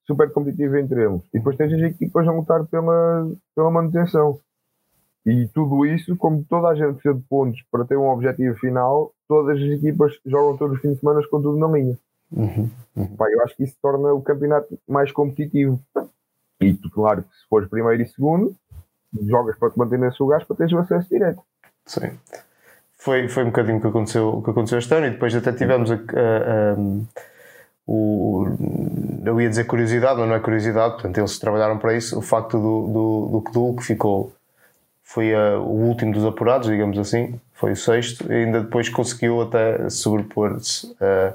super 0.07 0.31
competitivo 0.33 0.77
entre 0.77 1.05
eles. 1.05 1.23
E 1.33 1.39
depois 1.39 1.57
tens 1.57 1.73
as 1.73 1.81
equipas 1.81 2.27
a 2.27 2.33
lutar 2.33 2.65
pela, 2.67 3.31
pela 3.55 3.71
manutenção. 3.71 4.39
E 5.25 5.47
tudo 5.49 5.87
isso, 5.87 6.17
como 6.17 6.45
toda 6.45 6.69
a 6.69 6.75
gente 6.75 6.95
precisa 6.95 7.15
de 7.15 7.23
pontos 7.23 7.63
para 7.71 7.85
ter 7.85 7.97
um 7.97 8.09
objetivo 8.09 8.57
final, 8.57 9.13
todas 9.29 9.57
as 9.57 9.71
equipas 9.71 10.13
jogam 10.27 10.57
todos 10.57 10.77
os 10.77 10.83
fins 10.83 10.95
de 10.95 11.01
semana 11.01 11.21
com 11.29 11.41
tudo 11.41 11.59
na 11.59 11.69
linha. 11.69 11.97
Uhum, 12.33 12.71
uhum. 12.97 13.17
Pá, 13.17 13.31
eu 13.31 13.43
acho 13.43 13.57
que 13.57 13.63
isso 13.63 13.77
torna 13.81 14.13
o 14.13 14.23
campeonato 14.23 14.79
mais 14.89 15.13
competitivo. 15.13 15.81
E 16.61 16.75
tu, 16.75 16.91
claro, 16.91 17.23
se 17.23 17.49
fores 17.49 17.69
primeiro 17.69 18.03
e 18.03 18.07
segundo, 18.07 18.57
jogas 19.23 19.57
para 19.59 19.71
te 19.71 19.79
manter 19.79 19.99
nesse 19.99 20.21
lugar 20.21 20.45
para 20.45 20.57
teres 20.57 20.73
o 20.73 20.79
acesso 20.79 21.09
direto. 21.09 21.43
Sim 21.87 22.19
foi, 23.03 23.29
foi 23.29 23.43
um 23.43 23.47
bocadinho 23.47 23.79
o 23.79 23.81
que 23.81 23.87
aconteceu, 23.89 24.29
o 24.29 24.43
que 24.43 24.51
aconteceu 24.51 24.79
este 24.79 24.95
ano 24.95 25.07
e 25.07 25.11
depois 25.11 25.35
até 25.35 25.53
tivemos 25.53 25.91
a, 25.91 25.95
a, 25.95 25.97
a, 25.97 26.77
o, 27.85 28.47
eu 29.25 29.41
ia 29.41 29.49
dizer 29.49 29.65
curiosidade, 29.65 30.21
mas 30.21 30.29
não 30.29 30.37
é 30.37 30.41
curiosidade, 30.41 30.95
portanto 30.95 31.19
eles 31.19 31.37
trabalharam 31.37 31.79
para 31.79 31.97
isso, 31.97 32.17
o 32.17 32.23
facto 32.23 32.59
do, 32.59 32.93
do, 32.93 33.29
do 33.33 33.43
Kdul 33.43 33.75
que 33.75 33.83
ficou 33.83 34.33
foi 35.03 35.35
a, 35.35 35.59
o 35.59 35.89
último 35.89 36.13
dos 36.13 36.25
apurados, 36.25 36.69
digamos 36.69 36.97
assim, 36.97 37.41
foi 37.55 37.73
o 37.73 37.77
sexto, 37.77 38.33
e 38.33 38.45
ainda 38.45 38.61
depois 38.61 38.89
conseguiu 38.89 39.43
até 39.43 39.91
sobrepor-se 39.91 40.87
uh, 40.87 41.35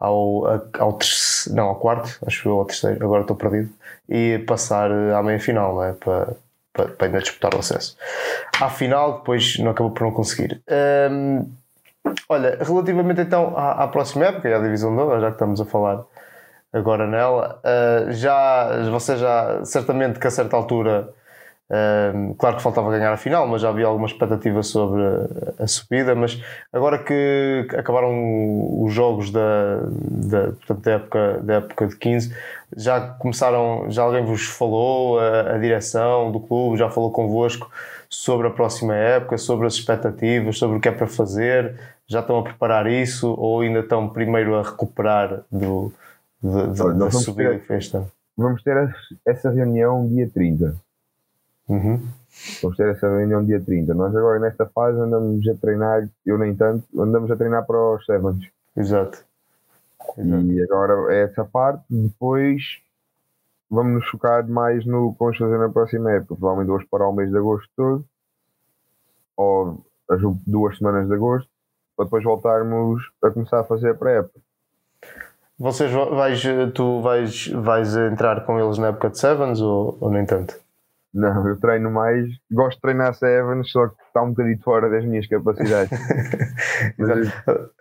ao, 0.00 0.46
ao 0.78 0.92
terceiro, 0.94 1.54
não, 1.54 1.66
ao 1.68 1.76
quarto, 1.76 2.18
acho 2.26 2.38
que 2.38 2.42
foi 2.44 2.52
ao 2.52 2.64
terceiro, 2.64 3.04
agora 3.04 3.20
estou 3.20 3.36
perdido, 3.36 3.70
e 4.08 4.38
passar 4.46 4.90
à 4.90 5.22
meia 5.22 5.38
final, 5.38 5.74
não 5.74 5.84
é? 5.84 5.92
Para, 5.92 6.34
para, 6.74 6.88
para 6.88 7.06
ainda 7.06 7.20
disputar 7.20 7.54
o 7.54 7.60
acesso. 7.60 7.96
À 8.60 8.68
final, 8.68 9.18
depois 9.18 9.58
não 9.58 9.70
acabou 9.70 9.92
por 9.92 10.02
não 10.02 10.10
conseguir. 10.10 10.60
Um, 11.10 11.50
olha, 12.28 12.58
relativamente 12.60 13.20
então 13.20 13.56
à, 13.56 13.84
à, 13.84 13.88
próxima 13.88 14.26
época, 14.26 14.54
à 14.54 14.60
Divisão 14.60 14.94
2, 14.94 15.22
já 15.22 15.28
que 15.28 15.34
estamos 15.34 15.60
a 15.60 15.64
falar 15.64 16.04
agora 16.72 17.06
nela, 17.06 17.60
uh, 17.62 18.12
já, 18.12 18.90
você 18.90 19.16
já, 19.16 19.64
certamente 19.64 20.18
que 20.18 20.26
a 20.26 20.30
certa 20.30 20.56
altura 20.56 21.08
claro 22.38 22.56
que 22.56 22.62
faltava 22.62 22.90
ganhar 22.90 23.12
a 23.12 23.16
final, 23.16 23.46
mas 23.46 23.62
já 23.62 23.68
havia 23.68 23.86
alguma 23.86 24.06
expectativa 24.06 24.62
sobre 24.62 25.02
a, 25.02 25.64
a 25.64 25.66
subida. 25.66 26.14
Mas 26.14 26.40
agora 26.72 26.98
que 26.98 27.66
acabaram 27.76 28.82
os 28.82 28.92
jogos 28.92 29.30
da, 29.30 29.80
da, 29.80 30.52
portanto, 30.52 30.80
da, 30.80 30.90
época, 30.92 31.40
da 31.42 31.54
época 31.54 31.86
de 31.86 31.96
15, 31.96 32.34
já 32.76 33.00
começaram, 33.00 33.86
já 33.90 34.02
alguém 34.02 34.24
vos 34.24 34.46
falou, 34.46 35.18
a, 35.18 35.54
a 35.54 35.58
direção 35.58 36.30
do 36.30 36.40
clube 36.40 36.76
já 36.76 36.90
falou 36.90 37.10
convosco 37.10 37.70
sobre 38.08 38.46
a 38.46 38.50
próxima 38.50 38.94
época, 38.94 39.36
sobre 39.38 39.66
as 39.66 39.74
expectativas, 39.74 40.58
sobre 40.58 40.78
o 40.78 40.80
que 40.80 40.88
é 40.88 40.92
para 40.92 41.06
fazer. 41.06 41.74
Já 42.06 42.20
estão 42.20 42.38
a 42.38 42.42
preparar 42.42 42.86
isso 42.86 43.34
ou 43.38 43.62
ainda 43.62 43.80
estão 43.80 44.08
primeiro 44.08 44.54
a 44.56 44.62
recuperar 44.62 45.42
do, 45.50 45.92
de, 46.42 46.66
de, 46.68 46.98
da 46.98 47.10
subida 47.10 47.58
que 47.58 47.66
fez? 47.66 47.90
Vamos 48.36 48.62
ter 48.62 48.94
essa 49.26 49.50
reunião 49.50 50.06
dia 50.06 50.28
30. 50.28 50.76
Uhum. 51.68 52.06
Vamos 52.62 52.76
ter 52.76 52.88
essa 52.90 53.08
reunião 53.08 53.44
dia 53.44 53.60
30. 53.60 53.94
Nós 53.94 54.14
agora 54.14 54.38
nesta 54.38 54.66
fase 54.66 54.98
andamos 54.98 55.46
a 55.48 55.54
treinar, 55.54 56.08
eu 56.26 56.36
nem 56.36 56.54
tanto, 56.54 56.84
andamos 57.00 57.30
a 57.30 57.36
treinar 57.36 57.64
para 57.66 57.78
os 57.94 58.04
Sevens. 58.04 58.50
Exato. 58.76 59.24
Exato. 60.18 60.46
E 60.46 60.62
agora 60.62 61.14
é 61.14 61.22
essa 61.22 61.44
parte, 61.44 61.84
depois 61.88 62.62
vamos 63.70 63.94
nos 63.94 64.08
focar 64.08 64.46
mais 64.48 64.84
no 64.84 65.12
que 65.12 65.18
vamos 65.18 65.38
fazer 65.38 65.58
na 65.58 65.68
próxima 65.68 66.12
época. 66.12 66.36
Provavelmente 66.36 66.68
vamos 66.68 66.84
parar 66.84 67.08
o 67.08 67.12
mês 67.12 67.30
de 67.30 67.38
agosto 67.38 67.68
todo, 67.76 68.04
ou 69.36 69.84
as 70.10 70.20
duas 70.46 70.76
semanas 70.76 71.08
de 71.08 71.14
agosto, 71.14 71.48
para 71.96 72.04
depois 72.04 72.22
voltarmos 72.24 73.02
a 73.22 73.30
começar 73.30 73.60
a 73.60 73.64
fazer 73.64 73.90
a 73.90 73.94
pré-época. 73.94 74.40
Vocês 75.58 75.90
vais, 75.92 76.42
tu 76.74 77.00
vais, 77.00 77.46
vais 77.48 77.96
entrar 77.96 78.44
com 78.44 78.58
eles 78.58 78.76
na 78.76 78.88
época 78.88 79.10
de 79.10 79.18
Sevens 79.18 79.60
ou, 79.60 79.96
ou 80.00 80.10
nem 80.10 80.26
tanto? 80.26 80.63
Não, 81.14 81.46
eu 81.46 81.56
treino 81.60 81.92
mais, 81.92 82.26
gosto 82.50 82.74
de 82.76 82.82
treinar 82.82 83.14
Sevens, 83.14 83.70
só 83.70 83.86
que 83.86 83.94
está 84.02 84.20
um 84.20 84.30
bocadinho 84.30 84.58
fora 84.58 84.90
das 84.90 85.04
minhas 85.04 85.28
capacidades. 85.28 85.96
Mas, 86.98 87.32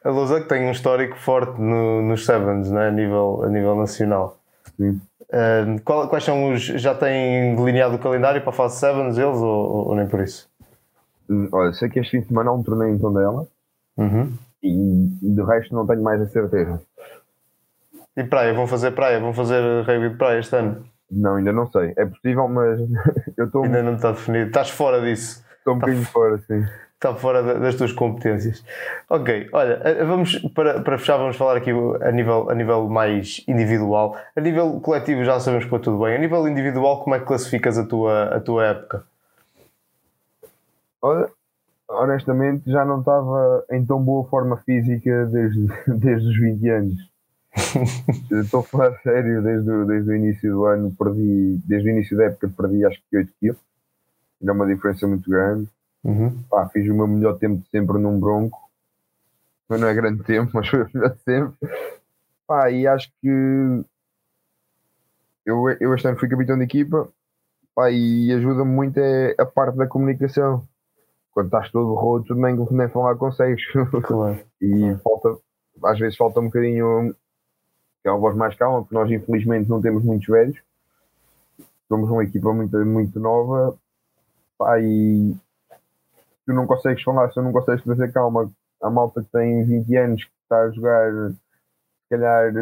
a 0.03 0.09
Lausanne 0.09 0.45
tem 0.45 0.67
um 0.67 0.71
histórico 0.71 1.17
forte 1.17 1.59
no, 1.59 2.03
nos 2.03 2.27
Sevens, 2.27 2.69
né? 2.69 2.89
a, 2.89 2.91
nível, 2.91 3.41
a 3.43 3.49
nível 3.49 3.75
nacional. 3.75 4.37
Sim. 4.77 5.01
Uh, 5.23 5.81
qual, 5.83 6.07
quais 6.07 6.23
são 6.23 6.53
os. 6.53 6.61
Já 6.61 6.93
têm 6.93 7.55
delineado 7.55 7.95
o 7.95 7.99
calendário 7.99 8.39
para 8.41 8.51
a 8.51 8.53
fase 8.53 8.79
Sevens 8.79 9.17
eles 9.17 9.37
ou, 9.37 9.87
ou, 9.87 9.95
nem 9.95 10.07
por 10.07 10.19
isso? 10.19 10.47
Hum, 11.27 11.49
olha, 11.51 11.73
sei 11.73 11.89
que 11.89 11.99
este 11.99 12.11
fim 12.11 12.21
de 12.21 12.27
semana 12.27 12.51
há 12.51 12.53
um 12.53 12.61
torneio 12.61 12.93
em 12.93 12.99
Tondela 12.99 13.47
uhum. 13.97 14.31
e 14.61 15.09
de 15.23 15.41
resto 15.41 15.73
não 15.73 15.87
tenho 15.87 16.03
mais 16.03 16.21
a 16.21 16.27
certeza. 16.27 16.79
E 18.15 18.23
praia? 18.23 18.53
Vão 18.53 18.67
fazer 18.67 18.91
praia? 18.91 19.19
Vão 19.19 19.33
fazer 19.33 19.83
rugby 19.85 20.09
de 20.09 20.17
praia 20.17 20.39
este 20.39 20.55
ano? 20.55 20.85
Não, 21.11 21.35
ainda 21.35 21.51
não 21.51 21.67
sei. 21.67 21.93
É 21.95 22.05
possível, 22.05 22.47
mas 22.47 22.79
eu 23.37 23.45
estou. 23.45 23.63
Ainda 23.63 23.83
não 23.83 23.95
está 23.95 24.11
definido. 24.11 24.47
Estás 24.47 24.69
fora 24.69 25.01
disso. 25.01 25.43
Estou 25.57 25.73
um 25.73 25.77
está 25.77 25.87
bocadinho 25.87 26.05
fora, 26.05 26.37
sim. 26.39 26.65
Está 26.95 27.15
fora 27.15 27.59
das 27.59 27.75
tuas 27.75 27.91
competências. 27.91 28.63
Ok, 29.09 29.49
olha, 29.51 29.81
eh, 29.83 30.05
vamos 30.05 30.39
para, 30.53 30.79
para 30.81 30.97
fechar, 30.97 31.17
vamos 31.17 31.35
falar 31.35 31.57
aqui 31.57 31.71
a 31.71 32.11
nível, 32.11 32.49
a 32.49 32.55
nível 32.55 32.87
mais 32.87 33.43
individual. 33.45 34.15
A 34.35 34.39
nível 34.39 34.79
coletivo 34.79 35.23
já 35.25 35.37
sabemos 35.39 35.65
que 35.65 35.69
foi 35.69 35.79
tudo 35.79 36.01
bem. 36.01 36.15
A 36.15 36.17
nível 36.17 36.47
individual, 36.47 37.03
como 37.03 37.15
é 37.15 37.19
que 37.19 37.25
classificas 37.25 37.77
a 37.77 37.85
tua, 37.85 38.35
a 38.35 38.39
tua 38.39 38.65
época? 38.67 39.03
Olha, 41.01 41.27
honestamente 41.89 42.71
já 42.71 42.85
não 42.85 42.99
estava 42.99 43.65
em 43.71 43.85
tão 43.85 44.01
boa 44.01 44.25
forma 44.29 44.57
física 44.65 45.25
desde, 45.25 45.67
desde 45.99 46.27
os 46.27 46.39
20 46.39 46.69
anos. 46.69 47.12
Estou 48.31 48.61
a 48.61 48.63
falar 48.63 48.99
sério, 49.01 49.41
desde, 49.41 49.69
o, 49.69 49.85
desde 49.85 50.09
o 50.09 50.15
início 50.15 50.51
do 50.51 50.65
ano 50.65 50.95
perdi, 50.97 51.59
desde 51.65 51.89
o 51.89 51.91
início 51.91 52.17
da 52.17 52.25
época 52.25 52.49
perdi 52.49 52.85
acho 52.85 53.01
que 53.09 53.17
8 53.17 53.33
quilos. 53.39 53.61
Ainda 54.41 54.51
é 54.51 54.55
uma 54.55 54.67
diferença 54.67 55.07
muito 55.07 55.29
grande. 55.29 55.69
Uhum. 56.03 56.43
Pá, 56.49 56.67
fiz 56.69 56.89
o 56.89 56.93
meu 56.93 57.07
melhor 57.07 57.37
tempo 57.37 57.61
de 57.63 57.69
sempre 57.69 57.97
num 57.97 58.19
bronco. 58.19 58.59
Mas 59.69 59.79
não 59.79 59.87
é 59.87 59.93
grande 59.93 60.23
tempo, 60.23 60.51
mas 60.53 60.67
foi 60.67 60.83
o 60.83 60.89
melhor 60.93 61.15
sempre. 61.23 61.69
Pá, 62.45 62.69
e 62.71 62.87
acho 62.87 63.11
que 63.21 63.85
eu, 65.45 65.69
eu 65.79 65.93
este 65.93 66.07
ano 66.07 66.17
fui 66.17 66.27
capitão 66.27 66.57
de 66.57 66.63
equipa 66.63 67.07
pá, 67.75 67.91
e 67.91 68.31
ajuda-me 68.33 68.71
muito 68.71 68.97
é 68.97 69.35
a 69.37 69.45
parte 69.45 69.77
da 69.77 69.87
comunicação. 69.87 70.67
Quando 71.31 71.47
estás 71.47 71.71
todo 71.71 71.93
roto, 71.95 72.35
nem, 72.35 72.55
nem 72.71 72.89
falar 72.89 73.15
consegues. 73.15 73.63
Claro. 74.03 74.39
e 74.61 74.69
claro. 74.69 74.99
falta, 75.03 75.37
às 75.85 75.99
vezes 75.99 76.17
falta 76.17 76.39
um 76.39 76.45
bocadinho 76.45 77.15
que 78.03 78.09
é 78.09 78.11
uma 78.11 78.19
voz 78.19 78.35
mais 78.35 78.53
calma, 78.55 78.81
porque 78.81 78.93
nós 78.93 79.09
infelizmente 79.09 79.69
não 79.69 79.81
temos 79.81 80.03
muitos 80.03 80.27
velhos. 80.27 80.61
Somos 81.87 82.09
uma 82.09 82.23
equipa 82.23 82.53
muito, 82.53 82.77
muito 82.85 83.19
nova 83.19 83.75
pá, 84.57 84.79
e 84.79 85.33
tu 86.45 86.53
não 86.53 86.67
consegues 86.67 87.03
falar, 87.03 87.31
se 87.31 87.41
não 87.41 87.51
consegues 87.51 87.83
trazer 87.83 88.11
calma 88.11 88.51
a 88.81 88.89
malta 88.89 89.21
que 89.21 89.31
tem 89.31 89.65
20 89.65 89.97
anos 89.97 90.23
que 90.25 90.31
está 90.43 90.61
a 90.61 90.71
jogar 90.71 91.31
se 91.31 92.09
calhar 92.09 92.53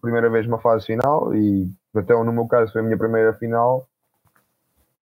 primeira 0.00 0.30
vez 0.30 0.46
uma 0.46 0.60
fase 0.60 0.86
final 0.86 1.34
e 1.34 1.70
até 1.94 2.12
no 2.12 2.32
meu 2.32 2.46
caso 2.46 2.72
foi 2.72 2.82
a 2.82 2.84
minha 2.84 2.98
primeira 2.98 3.32
final 3.34 3.88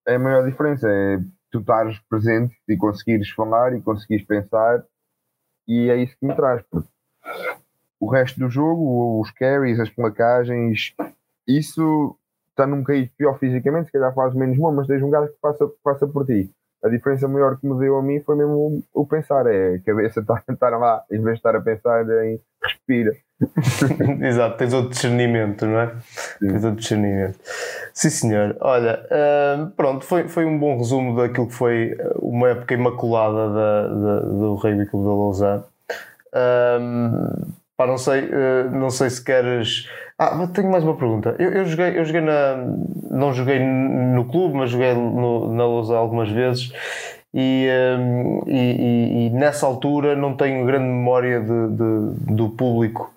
é 0.07 0.15
a 0.15 0.19
maior 0.19 0.49
diferença 0.49 0.89
é 0.89 1.19
tu 1.51 1.61
estares 1.61 1.99
presente 2.09 2.57
e 2.69 2.77
conseguires 2.77 3.29
falar 3.31 3.75
e 3.75 3.83
conseguires 3.83 4.25
pensar 4.27 4.85
e 5.67 5.91
é 5.91 5.97
isso 5.97 6.17
que 6.19 6.27
me 6.27 6.35
traz 6.35 6.63
porque 6.71 6.89
o 8.01 8.11
resto 8.11 8.39
do 8.39 8.49
jogo, 8.49 9.21
os 9.21 9.31
carries, 9.33 9.81
as 9.81 9.91
placagens, 9.91 10.95
isso 11.47 12.17
está 12.51 12.67
num 12.67 12.79
bocadinho 12.79 13.11
pior 13.17 13.39
fisicamente, 13.39 13.87
se 13.87 13.93
calhar 13.93 14.13
faz 14.15 14.35
menos 14.35 14.59
mal, 14.59 14.73
mas 14.73 14.87
tens 14.87 15.03
um 15.03 15.11
gajo 15.11 15.29
que 15.29 15.39
passa, 15.41 15.69
passa 15.83 16.07
por 16.07 16.27
ti. 16.27 16.51
A 16.85 16.89
diferença 16.89 17.27
maior 17.27 17.59
que 17.59 17.67
me 17.67 17.77
deu 17.79 17.97
a 17.97 18.03
mim 18.03 18.21
foi 18.21 18.37
mesmo 18.37 18.83
o, 18.95 19.03
o 19.03 19.07
pensar, 19.07 19.47
é 19.47 19.75
a 19.75 19.81
cabeça 19.81 20.21
estar, 20.21 20.45
estar 20.49 20.71
lá, 20.71 21.03
em 21.11 21.21
vez 21.21 21.35
de 21.35 21.39
estar 21.39 21.57
a 21.57 21.61
pensar 21.61 22.05
em 22.25 22.41
respira. 22.63 23.13
Exato, 24.27 24.57
tens 24.57 24.73
outro 24.73 24.91
discernimento, 24.91 25.67
não 25.67 25.81
é? 25.81 25.97
Sim. 26.01 26.49
Tens 26.49 26.65
outro 26.65 26.81
discernimento. 26.81 27.39
Sim, 27.93 28.11
senhor. 28.11 28.57
Olha, 28.61 29.05
uh, 29.07 29.71
pronto, 29.71 30.05
foi, 30.05 30.29
foi 30.29 30.45
um 30.45 30.59
bom 30.59 30.77
resumo 30.79 31.17
daquilo 31.17 31.49
que 31.49 31.55
foi 31.55 31.97
uma 32.17 32.49
época 32.49 32.75
imaculada 32.75 33.53
da, 33.53 33.89
da, 33.89 34.21
do 34.21 34.55
Rugby 34.55 34.87
Clube 34.87 35.07
da 35.07 35.15
Lausanne. 35.15 35.65
Uh, 36.33 37.53
Pá, 37.79 37.87
não 37.87 37.97
sei, 37.97 38.25
uh, 38.25 38.71
não 38.73 38.91
sei 38.91 39.09
se 39.09 39.23
queres. 39.23 39.89
Ah, 40.19 40.49
tenho 40.53 40.69
mais 40.69 40.83
uma 40.83 40.97
pergunta. 40.97 41.37
Eu, 41.39 41.53
eu, 41.53 41.65
joguei, 41.65 41.97
eu 41.97 42.05
joguei 42.05 42.21
na. 42.21 42.57
Não 43.09 43.33
joguei 43.33 43.61
no 43.61 44.25
clube, 44.25 44.57
mas 44.57 44.71
joguei 44.71 44.93
no, 44.95 45.55
na 45.55 45.65
Lousa 45.65 45.97
algumas 45.97 46.29
vezes. 46.29 46.73
E, 47.33 47.67
ehm, 47.69 48.41
e, 48.49 49.27
e, 49.27 49.31
nessa 49.31 49.65
altura 49.65 50.17
não 50.17 50.35
tenho 50.35 50.67
grande 50.67 50.87
memória 50.87 51.41
de, 51.41 51.69
de 51.69 52.35
do 52.35 52.49
público 52.49 53.15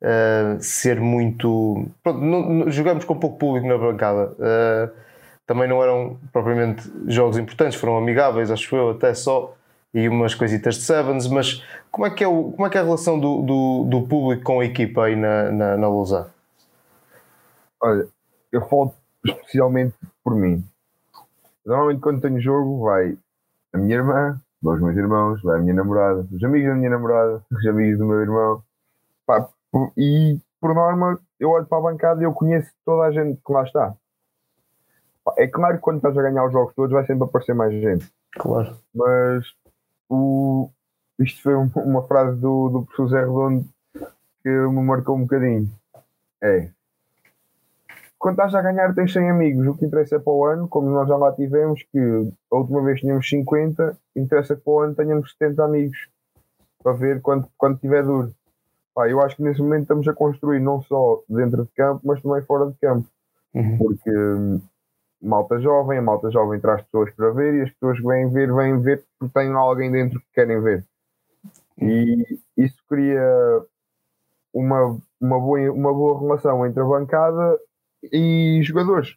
uh, 0.00 0.56
ser 0.58 0.98
muito. 1.00 1.86
Pronto, 2.02 2.20
não, 2.20 2.70
jogamos 2.70 3.04
com 3.04 3.14
pouco 3.14 3.36
público 3.36 3.66
na 3.66 3.76
bancada. 3.76 4.32
Uh, 4.38 4.90
também 5.46 5.68
não 5.68 5.82
eram 5.82 6.16
propriamente 6.32 6.90
jogos 7.08 7.36
importantes, 7.36 7.78
foram 7.78 7.98
amigáveis, 7.98 8.50
acho 8.50 8.74
eu, 8.74 8.90
até 8.90 9.12
só 9.12 9.54
e 9.92 10.08
umas 10.08 10.34
coisitas 10.34 10.76
de 10.76 10.82
Sevens, 10.82 11.26
mas 11.28 11.64
como 11.90 12.06
é 12.06 12.10
que 12.10 12.22
é, 12.22 12.28
o, 12.28 12.52
como 12.52 12.66
é, 12.66 12.70
que 12.70 12.76
é 12.76 12.80
a 12.80 12.84
relação 12.84 13.18
do, 13.18 13.42
do, 13.42 13.84
do 13.84 14.08
público 14.08 14.44
com 14.44 14.60
a 14.60 14.64
equipa 14.64 15.04
aí 15.04 15.16
na, 15.16 15.50
na, 15.50 15.76
na 15.76 15.88
Lausanne? 15.88 16.30
Olha, 17.80 18.08
eu 18.52 18.66
falo 18.68 18.94
especialmente 19.24 19.94
por 20.22 20.34
mim. 20.34 20.64
Normalmente 21.64 22.00
quando 22.00 22.20
tenho 22.20 22.40
jogo 22.40 22.84
vai 22.84 23.16
a 23.72 23.78
minha 23.78 23.96
irmã, 23.96 24.40
os 24.62 24.80
meus 24.80 24.96
irmãos, 24.96 25.42
vai 25.42 25.58
a 25.58 25.62
minha 25.62 25.74
namorada, 25.74 26.26
os 26.32 26.42
amigos 26.42 26.68
da 26.68 26.74
minha 26.74 26.90
namorada, 26.90 27.42
os 27.50 27.66
amigos 27.66 27.98
do 27.98 28.06
meu 28.06 28.20
irmão. 28.20 28.62
Pá, 29.26 29.48
e 29.96 30.38
por 30.60 30.74
norma 30.74 31.18
eu 31.38 31.50
olho 31.50 31.66
para 31.66 31.78
a 31.78 31.82
bancada 31.82 32.20
e 32.20 32.24
eu 32.24 32.32
conheço 32.32 32.70
toda 32.84 33.04
a 33.04 33.12
gente 33.12 33.40
que 33.44 33.52
lá 33.52 33.62
está. 33.62 33.94
É 35.36 35.46
claro 35.46 35.76
que 35.76 35.82
quando 35.82 35.98
estás 35.98 36.16
a 36.16 36.22
ganhar 36.22 36.44
os 36.46 36.52
jogos 36.52 36.74
todos 36.74 36.92
vai 36.92 37.06
sempre 37.06 37.24
aparecer 37.24 37.54
mais 37.54 37.72
gente. 37.72 38.10
Claro. 38.32 38.78
Mas 38.94 39.46
o, 40.08 40.70
isto 41.18 41.42
foi 41.42 41.56
um, 41.56 41.70
uma 41.76 42.06
frase 42.06 42.38
do, 42.40 42.68
do 42.68 42.82
professor 42.84 43.08
Zé 43.08 43.20
Redondo 43.20 43.64
que 44.42 44.48
me 44.48 44.82
marcou 44.82 45.16
um 45.16 45.22
bocadinho. 45.22 45.70
É 46.42 46.70
quando 48.18 48.34
estás 48.34 48.54
a 48.54 48.62
ganhar 48.62 48.92
tens 48.94 49.12
100 49.12 49.30
amigos, 49.30 49.66
o 49.66 49.74
que 49.74 49.86
interessa 49.86 50.16
é 50.16 50.18
para 50.18 50.32
o 50.32 50.44
ano, 50.44 50.68
como 50.68 50.90
nós 50.90 51.08
já 51.08 51.16
lá 51.16 51.32
tivemos, 51.32 51.82
que 51.92 51.98
a 52.50 52.56
última 52.56 52.82
vez 52.82 53.00
tínhamos 53.00 53.28
50, 53.28 53.96
interessa 54.16 54.56
que 54.56 54.62
para 54.62 54.72
o 54.72 54.80
ano 54.80 54.94
tenhamos 54.94 55.32
70 55.38 55.64
amigos 55.64 56.08
para 56.82 56.92
ver 56.92 57.22
quando, 57.22 57.48
quando 57.56 57.78
tiver 57.78 58.02
duro. 58.02 58.34
Pá, 58.92 59.08
eu 59.08 59.20
acho 59.22 59.36
que 59.36 59.42
nesse 59.42 59.62
momento 59.62 59.82
estamos 59.82 60.08
a 60.08 60.12
construir 60.12 60.58
não 60.58 60.82
só 60.82 61.22
dentro 61.28 61.64
de 61.64 61.70
campo, 61.70 62.00
mas 62.04 62.20
também 62.20 62.42
fora 62.42 62.66
de 62.66 62.76
campo. 62.80 63.08
Uhum. 63.54 63.78
Porque 63.78 64.10
hum, 64.10 64.60
malta 65.20 65.58
jovem, 65.60 65.98
a 65.98 66.02
malta 66.02 66.30
jovem 66.30 66.60
traz 66.60 66.82
pessoas 66.82 67.12
para 67.14 67.30
ver 67.30 67.54
e 67.54 67.62
as 67.62 67.70
pessoas 67.70 67.98
que 67.98 68.06
vêm 68.06 68.30
ver, 68.30 68.54
vêm 68.54 68.80
ver 68.80 69.04
porque 69.18 69.32
têm 69.34 69.52
alguém 69.52 69.90
dentro 69.90 70.20
que 70.20 70.26
querem 70.32 70.60
ver. 70.60 70.84
E 71.80 72.40
isso 72.56 72.76
cria 72.88 73.22
uma, 74.52 74.98
uma, 75.20 75.38
boa, 75.38 75.72
uma 75.72 75.92
boa 75.92 76.20
relação 76.20 76.66
entre 76.66 76.82
a 76.82 76.86
bancada 76.86 77.58
e 78.12 78.60
jogadores. 78.62 79.16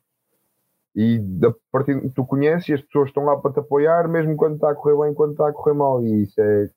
E 0.96 1.22
a 1.46 1.54
partir 1.72 2.10
tu 2.12 2.26
conheces 2.26 2.70
e 2.70 2.74
as 2.74 2.82
pessoas 2.82 3.10
estão 3.10 3.24
lá 3.24 3.38
para 3.38 3.54
te 3.54 3.60
apoiar, 3.60 4.08
mesmo 4.08 4.36
quando 4.36 4.56
está 4.56 4.72
a 4.72 4.76
correr 4.76 5.06
bem, 5.06 5.14
quando 5.14 5.32
está 5.32 5.48
a 5.48 5.54
correr 5.54 5.74
mal. 5.74 6.04
E 6.04 6.24
isso 6.24 6.40
é, 6.42 6.70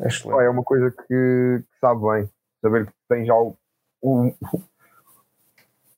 é, 0.00 0.44
é 0.44 0.50
uma 0.50 0.62
coisa 0.62 0.90
que, 0.90 1.06
que, 1.06 1.78
sabe 1.80 2.00
bem. 2.02 2.30
Saber 2.60 2.86
que 2.86 2.92
tens 3.08 3.28
algo. 3.30 3.56
Um, 4.02 4.34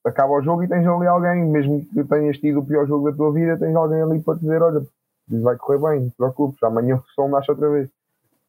acaba 0.05 0.33
o 0.33 0.43
jogo 0.43 0.65
e 0.65 0.69
tens 0.69 0.87
ali 0.87 1.07
alguém, 1.07 1.45
mesmo 1.45 1.85
que 1.93 2.05
tenhas 2.05 2.39
tido 2.39 2.61
o 2.61 2.65
pior 2.65 2.87
jogo 2.87 3.11
da 3.11 3.17
tua 3.17 3.33
vida, 3.33 3.59
tens 3.59 3.75
alguém 3.75 4.03
ali 4.03 4.21
para 4.21 4.35
te 4.35 4.41
dizer: 4.41 4.63
olha, 4.63 4.83
vai 5.29 5.57
correr 5.57 5.79
bem, 5.79 6.01
não 6.01 6.11
te 6.11 6.17
preocupes, 6.17 6.63
amanhã 6.63 6.97
o 6.97 7.05
sol 7.15 7.29
nasce 7.29 7.51
outra 7.51 7.71
vez. 7.71 7.89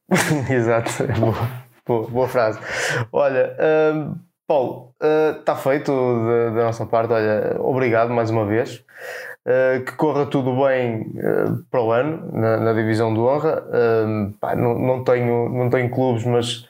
Exato, 0.50 0.92
boa, 1.20 1.36
boa, 1.86 2.10
boa, 2.10 2.28
frase. 2.28 2.60
Olha, 3.12 3.56
um, 3.96 4.16
Paulo, 4.48 4.94
está 5.40 5.54
uh, 5.54 5.58
feito 5.58 5.92
da, 6.56 6.66
nossa 6.66 6.86
parte. 6.86 7.14
Olha, 7.14 7.56
obrigado 7.60 8.12
mais 8.12 8.30
uma 8.30 8.46
vez. 8.46 8.84
Uh, 9.46 9.84
que 9.84 9.92
corra 9.94 10.26
tudo 10.26 10.64
bem 10.64 11.12
para 11.70 11.82
o 11.82 11.92
ano 11.92 12.30
na, 12.32 12.58
na 12.58 12.74
divisão 12.74 13.14
de 13.14 13.20
honra. 13.20 13.64
Pá, 14.40 14.56
não, 14.56 14.78
não, 14.78 15.04
tenho, 15.04 15.50
não 15.50 15.70
tenho 15.70 15.90
clubes, 15.90 16.26
mas 16.26 16.68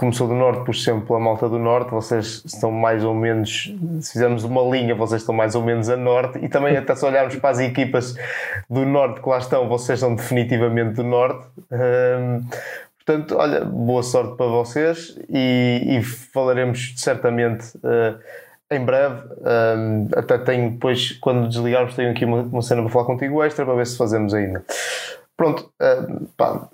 como 0.00 0.14
sou 0.14 0.26
do 0.26 0.34
Norte, 0.34 0.64
puxo 0.64 0.80
sempre 0.80 1.06
pela 1.06 1.20
malta 1.20 1.46
do 1.46 1.58
Norte, 1.58 1.90
vocês 1.90 2.42
estão 2.46 2.70
mais 2.70 3.04
ou 3.04 3.14
menos, 3.14 3.70
se 4.00 4.12
fizermos 4.12 4.44
uma 4.44 4.62
linha, 4.62 4.94
vocês 4.94 5.20
estão 5.20 5.34
mais 5.34 5.54
ou 5.54 5.62
menos 5.62 5.90
a 5.90 5.96
Norte, 5.98 6.38
e 6.42 6.48
também 6.48 6.74
até 6.74 6.94
se 6.94 7.04
olharmos 7.04 7.36
para 7.36 7.50
as 7.50 7.58
equipas 7.58 8.16
do 8.70 8.86
Norte 8.86 9.20
que 9.20 9.28
lá 9.28 9.36
estão, 9.36 9.68
vocês 9.68 10.00
são 10.00 10.14
definitivamente 10.14 10.94
do 10.94 11.04
Norte. 11.04 11.46
Um, 11.70 12.46
portanto, 12.96 13.36
olha, 13.36 13.62
boa 13.62 14.02
sorte 14.02 14.38
para 14.38 14.46
vocês 14.46 15.18
e, 15.28 15.98
e 15.98 16.02
falaremos 16.02 16.94
certamente 16.96 17.76
uh, 17.76 18.18
em 18.70 18.82
breve. 18.82 19.20
Um, 19.42 20.08
até 20.16 20.38
tenho 20.38 20.70
depois, 20.70 21.12
quando 21.20 21.46
desligarmos, 21.46 21.94
tenho 21.94 22.10
aqui 22.10 22.24
uma, 22.24 22.40
uma, 22.40 22.62
cena 22.62 22.80
para 22.80 22.90
falar 22.90 23.04
contigo 23.04 23.44
extra 23.44 23.66
para 23.66 23.74
ver 23.74 23.86
se 23.86 23.98
fazemos 23.98 24.32
ainda. 24.32 24.64
Pronto, 25.36 25.70
uh, 25.78 26.26
pá, 26.38 26.70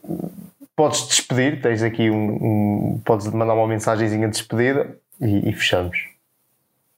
podes 0.76 1.08
despedir, 1.08 1.60
tens 1.62 1.82
aqui 1.82 2.10
um, 2.10 2.94
um, 2.94 3.00
podes 3.04 3.26
mandar 3.28 3.54
uma 3.54 3.66
mensagenzinha 3.66 4.28
de 4.28 4.34
despedida 4.34 4.96
e, 5.20 5.48
e, 5.48 5.52
fechamos. 5.54 5.96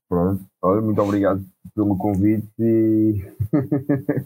Pronto, 0.08 0.44
olha, 0.60 0.80
muito 0.80 1.00
obrigado 1.00 1.44
pelo 1.74 1.96
convite 1.96 2.48
e 2.58 3.24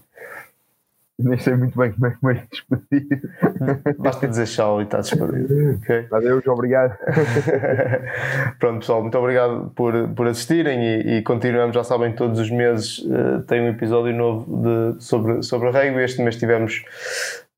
nem 1.19 1.39
sei 1.39 1.55
muito 1.55 1.79
bem 1.79 1.93
como 1.93 2.07
é 2.07 2.11
que 2.11 2.27
me 2.27 2.43
despedir. 2.51 3.31
Basta 3.99 4.27
dizer 4.27 4.47
tchau 4.47 4.81
e 4.81 4.85
está 4.85 5.01
despedido. 5.01 5.79
Okay? 5.83 6.07
Adeus, 6.11 6.47
obrigado. 6.47 6.97
Pronto, 8.59 8.81
pessoal, 8.81 9.03
muito 9.03 9.19
obrigado 9.19 9.71
por, 9.75 10.09
por 10.15 10.27
assistirem 10.27 10.81
e, 10.81 11.19
e 11.19 11.23
continuamos, 11.23 11.75
já 11.75 11.85
sabem, 11.85 12.15
todos 12.15 12.39
os 12.39 12.51
meses 12.51 12.99
uh, 13.01 13.43
tem 13.47 13.61
um 13.61 13.69
episódio 13.69 14.15
novo 14.15 14.63
de, 14.63 15.03
sobre, 15.03 15.43
sobre 15.43 15.69
a 15.69 15.73
rugby. 15.73 16.01
Este 16.03 16.23
mês 16.23 16.37
tivemos 16.37 16.83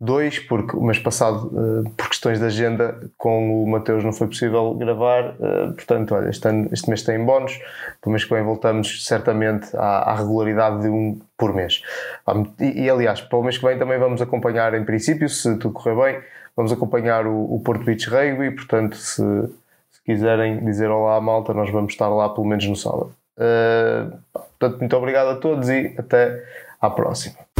dois, 0.00 0.38
porque 0.38 0.76
o 0.76 0.83
mês 0.83 0.98
passado, 0.98 1.46
uh, 1.46 1.90
por 1.96 2.09
questões 2.09 2.38
de 2.38 2.44
agenda, 2.44 2.98
com 3.16 3.62
o 3.62 3.70
Mateus 3.70 4.04
não 4.04 4.12
foi 4.12 4.26
possível 4.26 4.74
gravar. 4.74 5.35
Uh, 5.38 5.72
portanto, 5.72 6.14
olha, 6.14 6.28
este, 6.28 6.46
ano, 6.48 6.68
este 6.72 6.88
mês 6.88 7.02
tem 7.02 7.24
bónus. 7.24 7.59
Para 8.00 8.09
o 8.09 8.11
mês 8.11 8.24
que 8.24 8.35
vem 8.35 8.42
voltamos 8.42 9.07
certamente 9.07 9.74
à, 9.76 10.11
à 10.11 10.14
regularidade 10.14 10.83
de 10.83 10.88
um 10.88 11.18
por 11.37 11.54
mês. 11.54 11.83
E, 12.61 12.85
e, 12.85 12.90
aliás, 12.90 13.20
para 13.20 13.38
o 13.38 13.42
mês 13.42 13.59
que 13.59 13.64
vem 13.64 13.78
também 13.78 13.98
vamos 13.98 14.20
acompanhar, 14.20 14.74
em 14.74 14.85
princípio, 14.85 15.28
se 15.28 15.57
tudo 15.59 15.72
correr 15.72 15.94
bem, 15.94 16.22
vamos 16.57 16.72
acompanhar 16.72 17.26
o, 17.26 17.54
o 17.54 17.61
Porto 17.61 17.85
Beach 17.85 18.09
Rugby. 18.09 18.50
Portanto, 18.50 18.96
se, 18.96 19.22
se 19.22 20.02
quiserem 20.04 20.64
dizer 20.64 20.90
olá 20.90 21.16
à 21.16 21.20
malta, 21.20 21.54
nós 21.54 21.70
vamos 21.70 21.92
estar 21.92 22.09
lá 22.09 22.28
pelo 22.28 22.46
menos 22.46 22.66
no 22.66 22.76
sábado. 22.76 23.14
Uh, 23.37 24.16
portanto, 24.33 24.78
muito 24.80 24.96
obrigado 24.96 25.28
a 25.28 25.37
todos 25.37 25.68
e 25.68 25.94
até 25.98 26.44
à 26.80 26.90
próxima. 26.90 27.53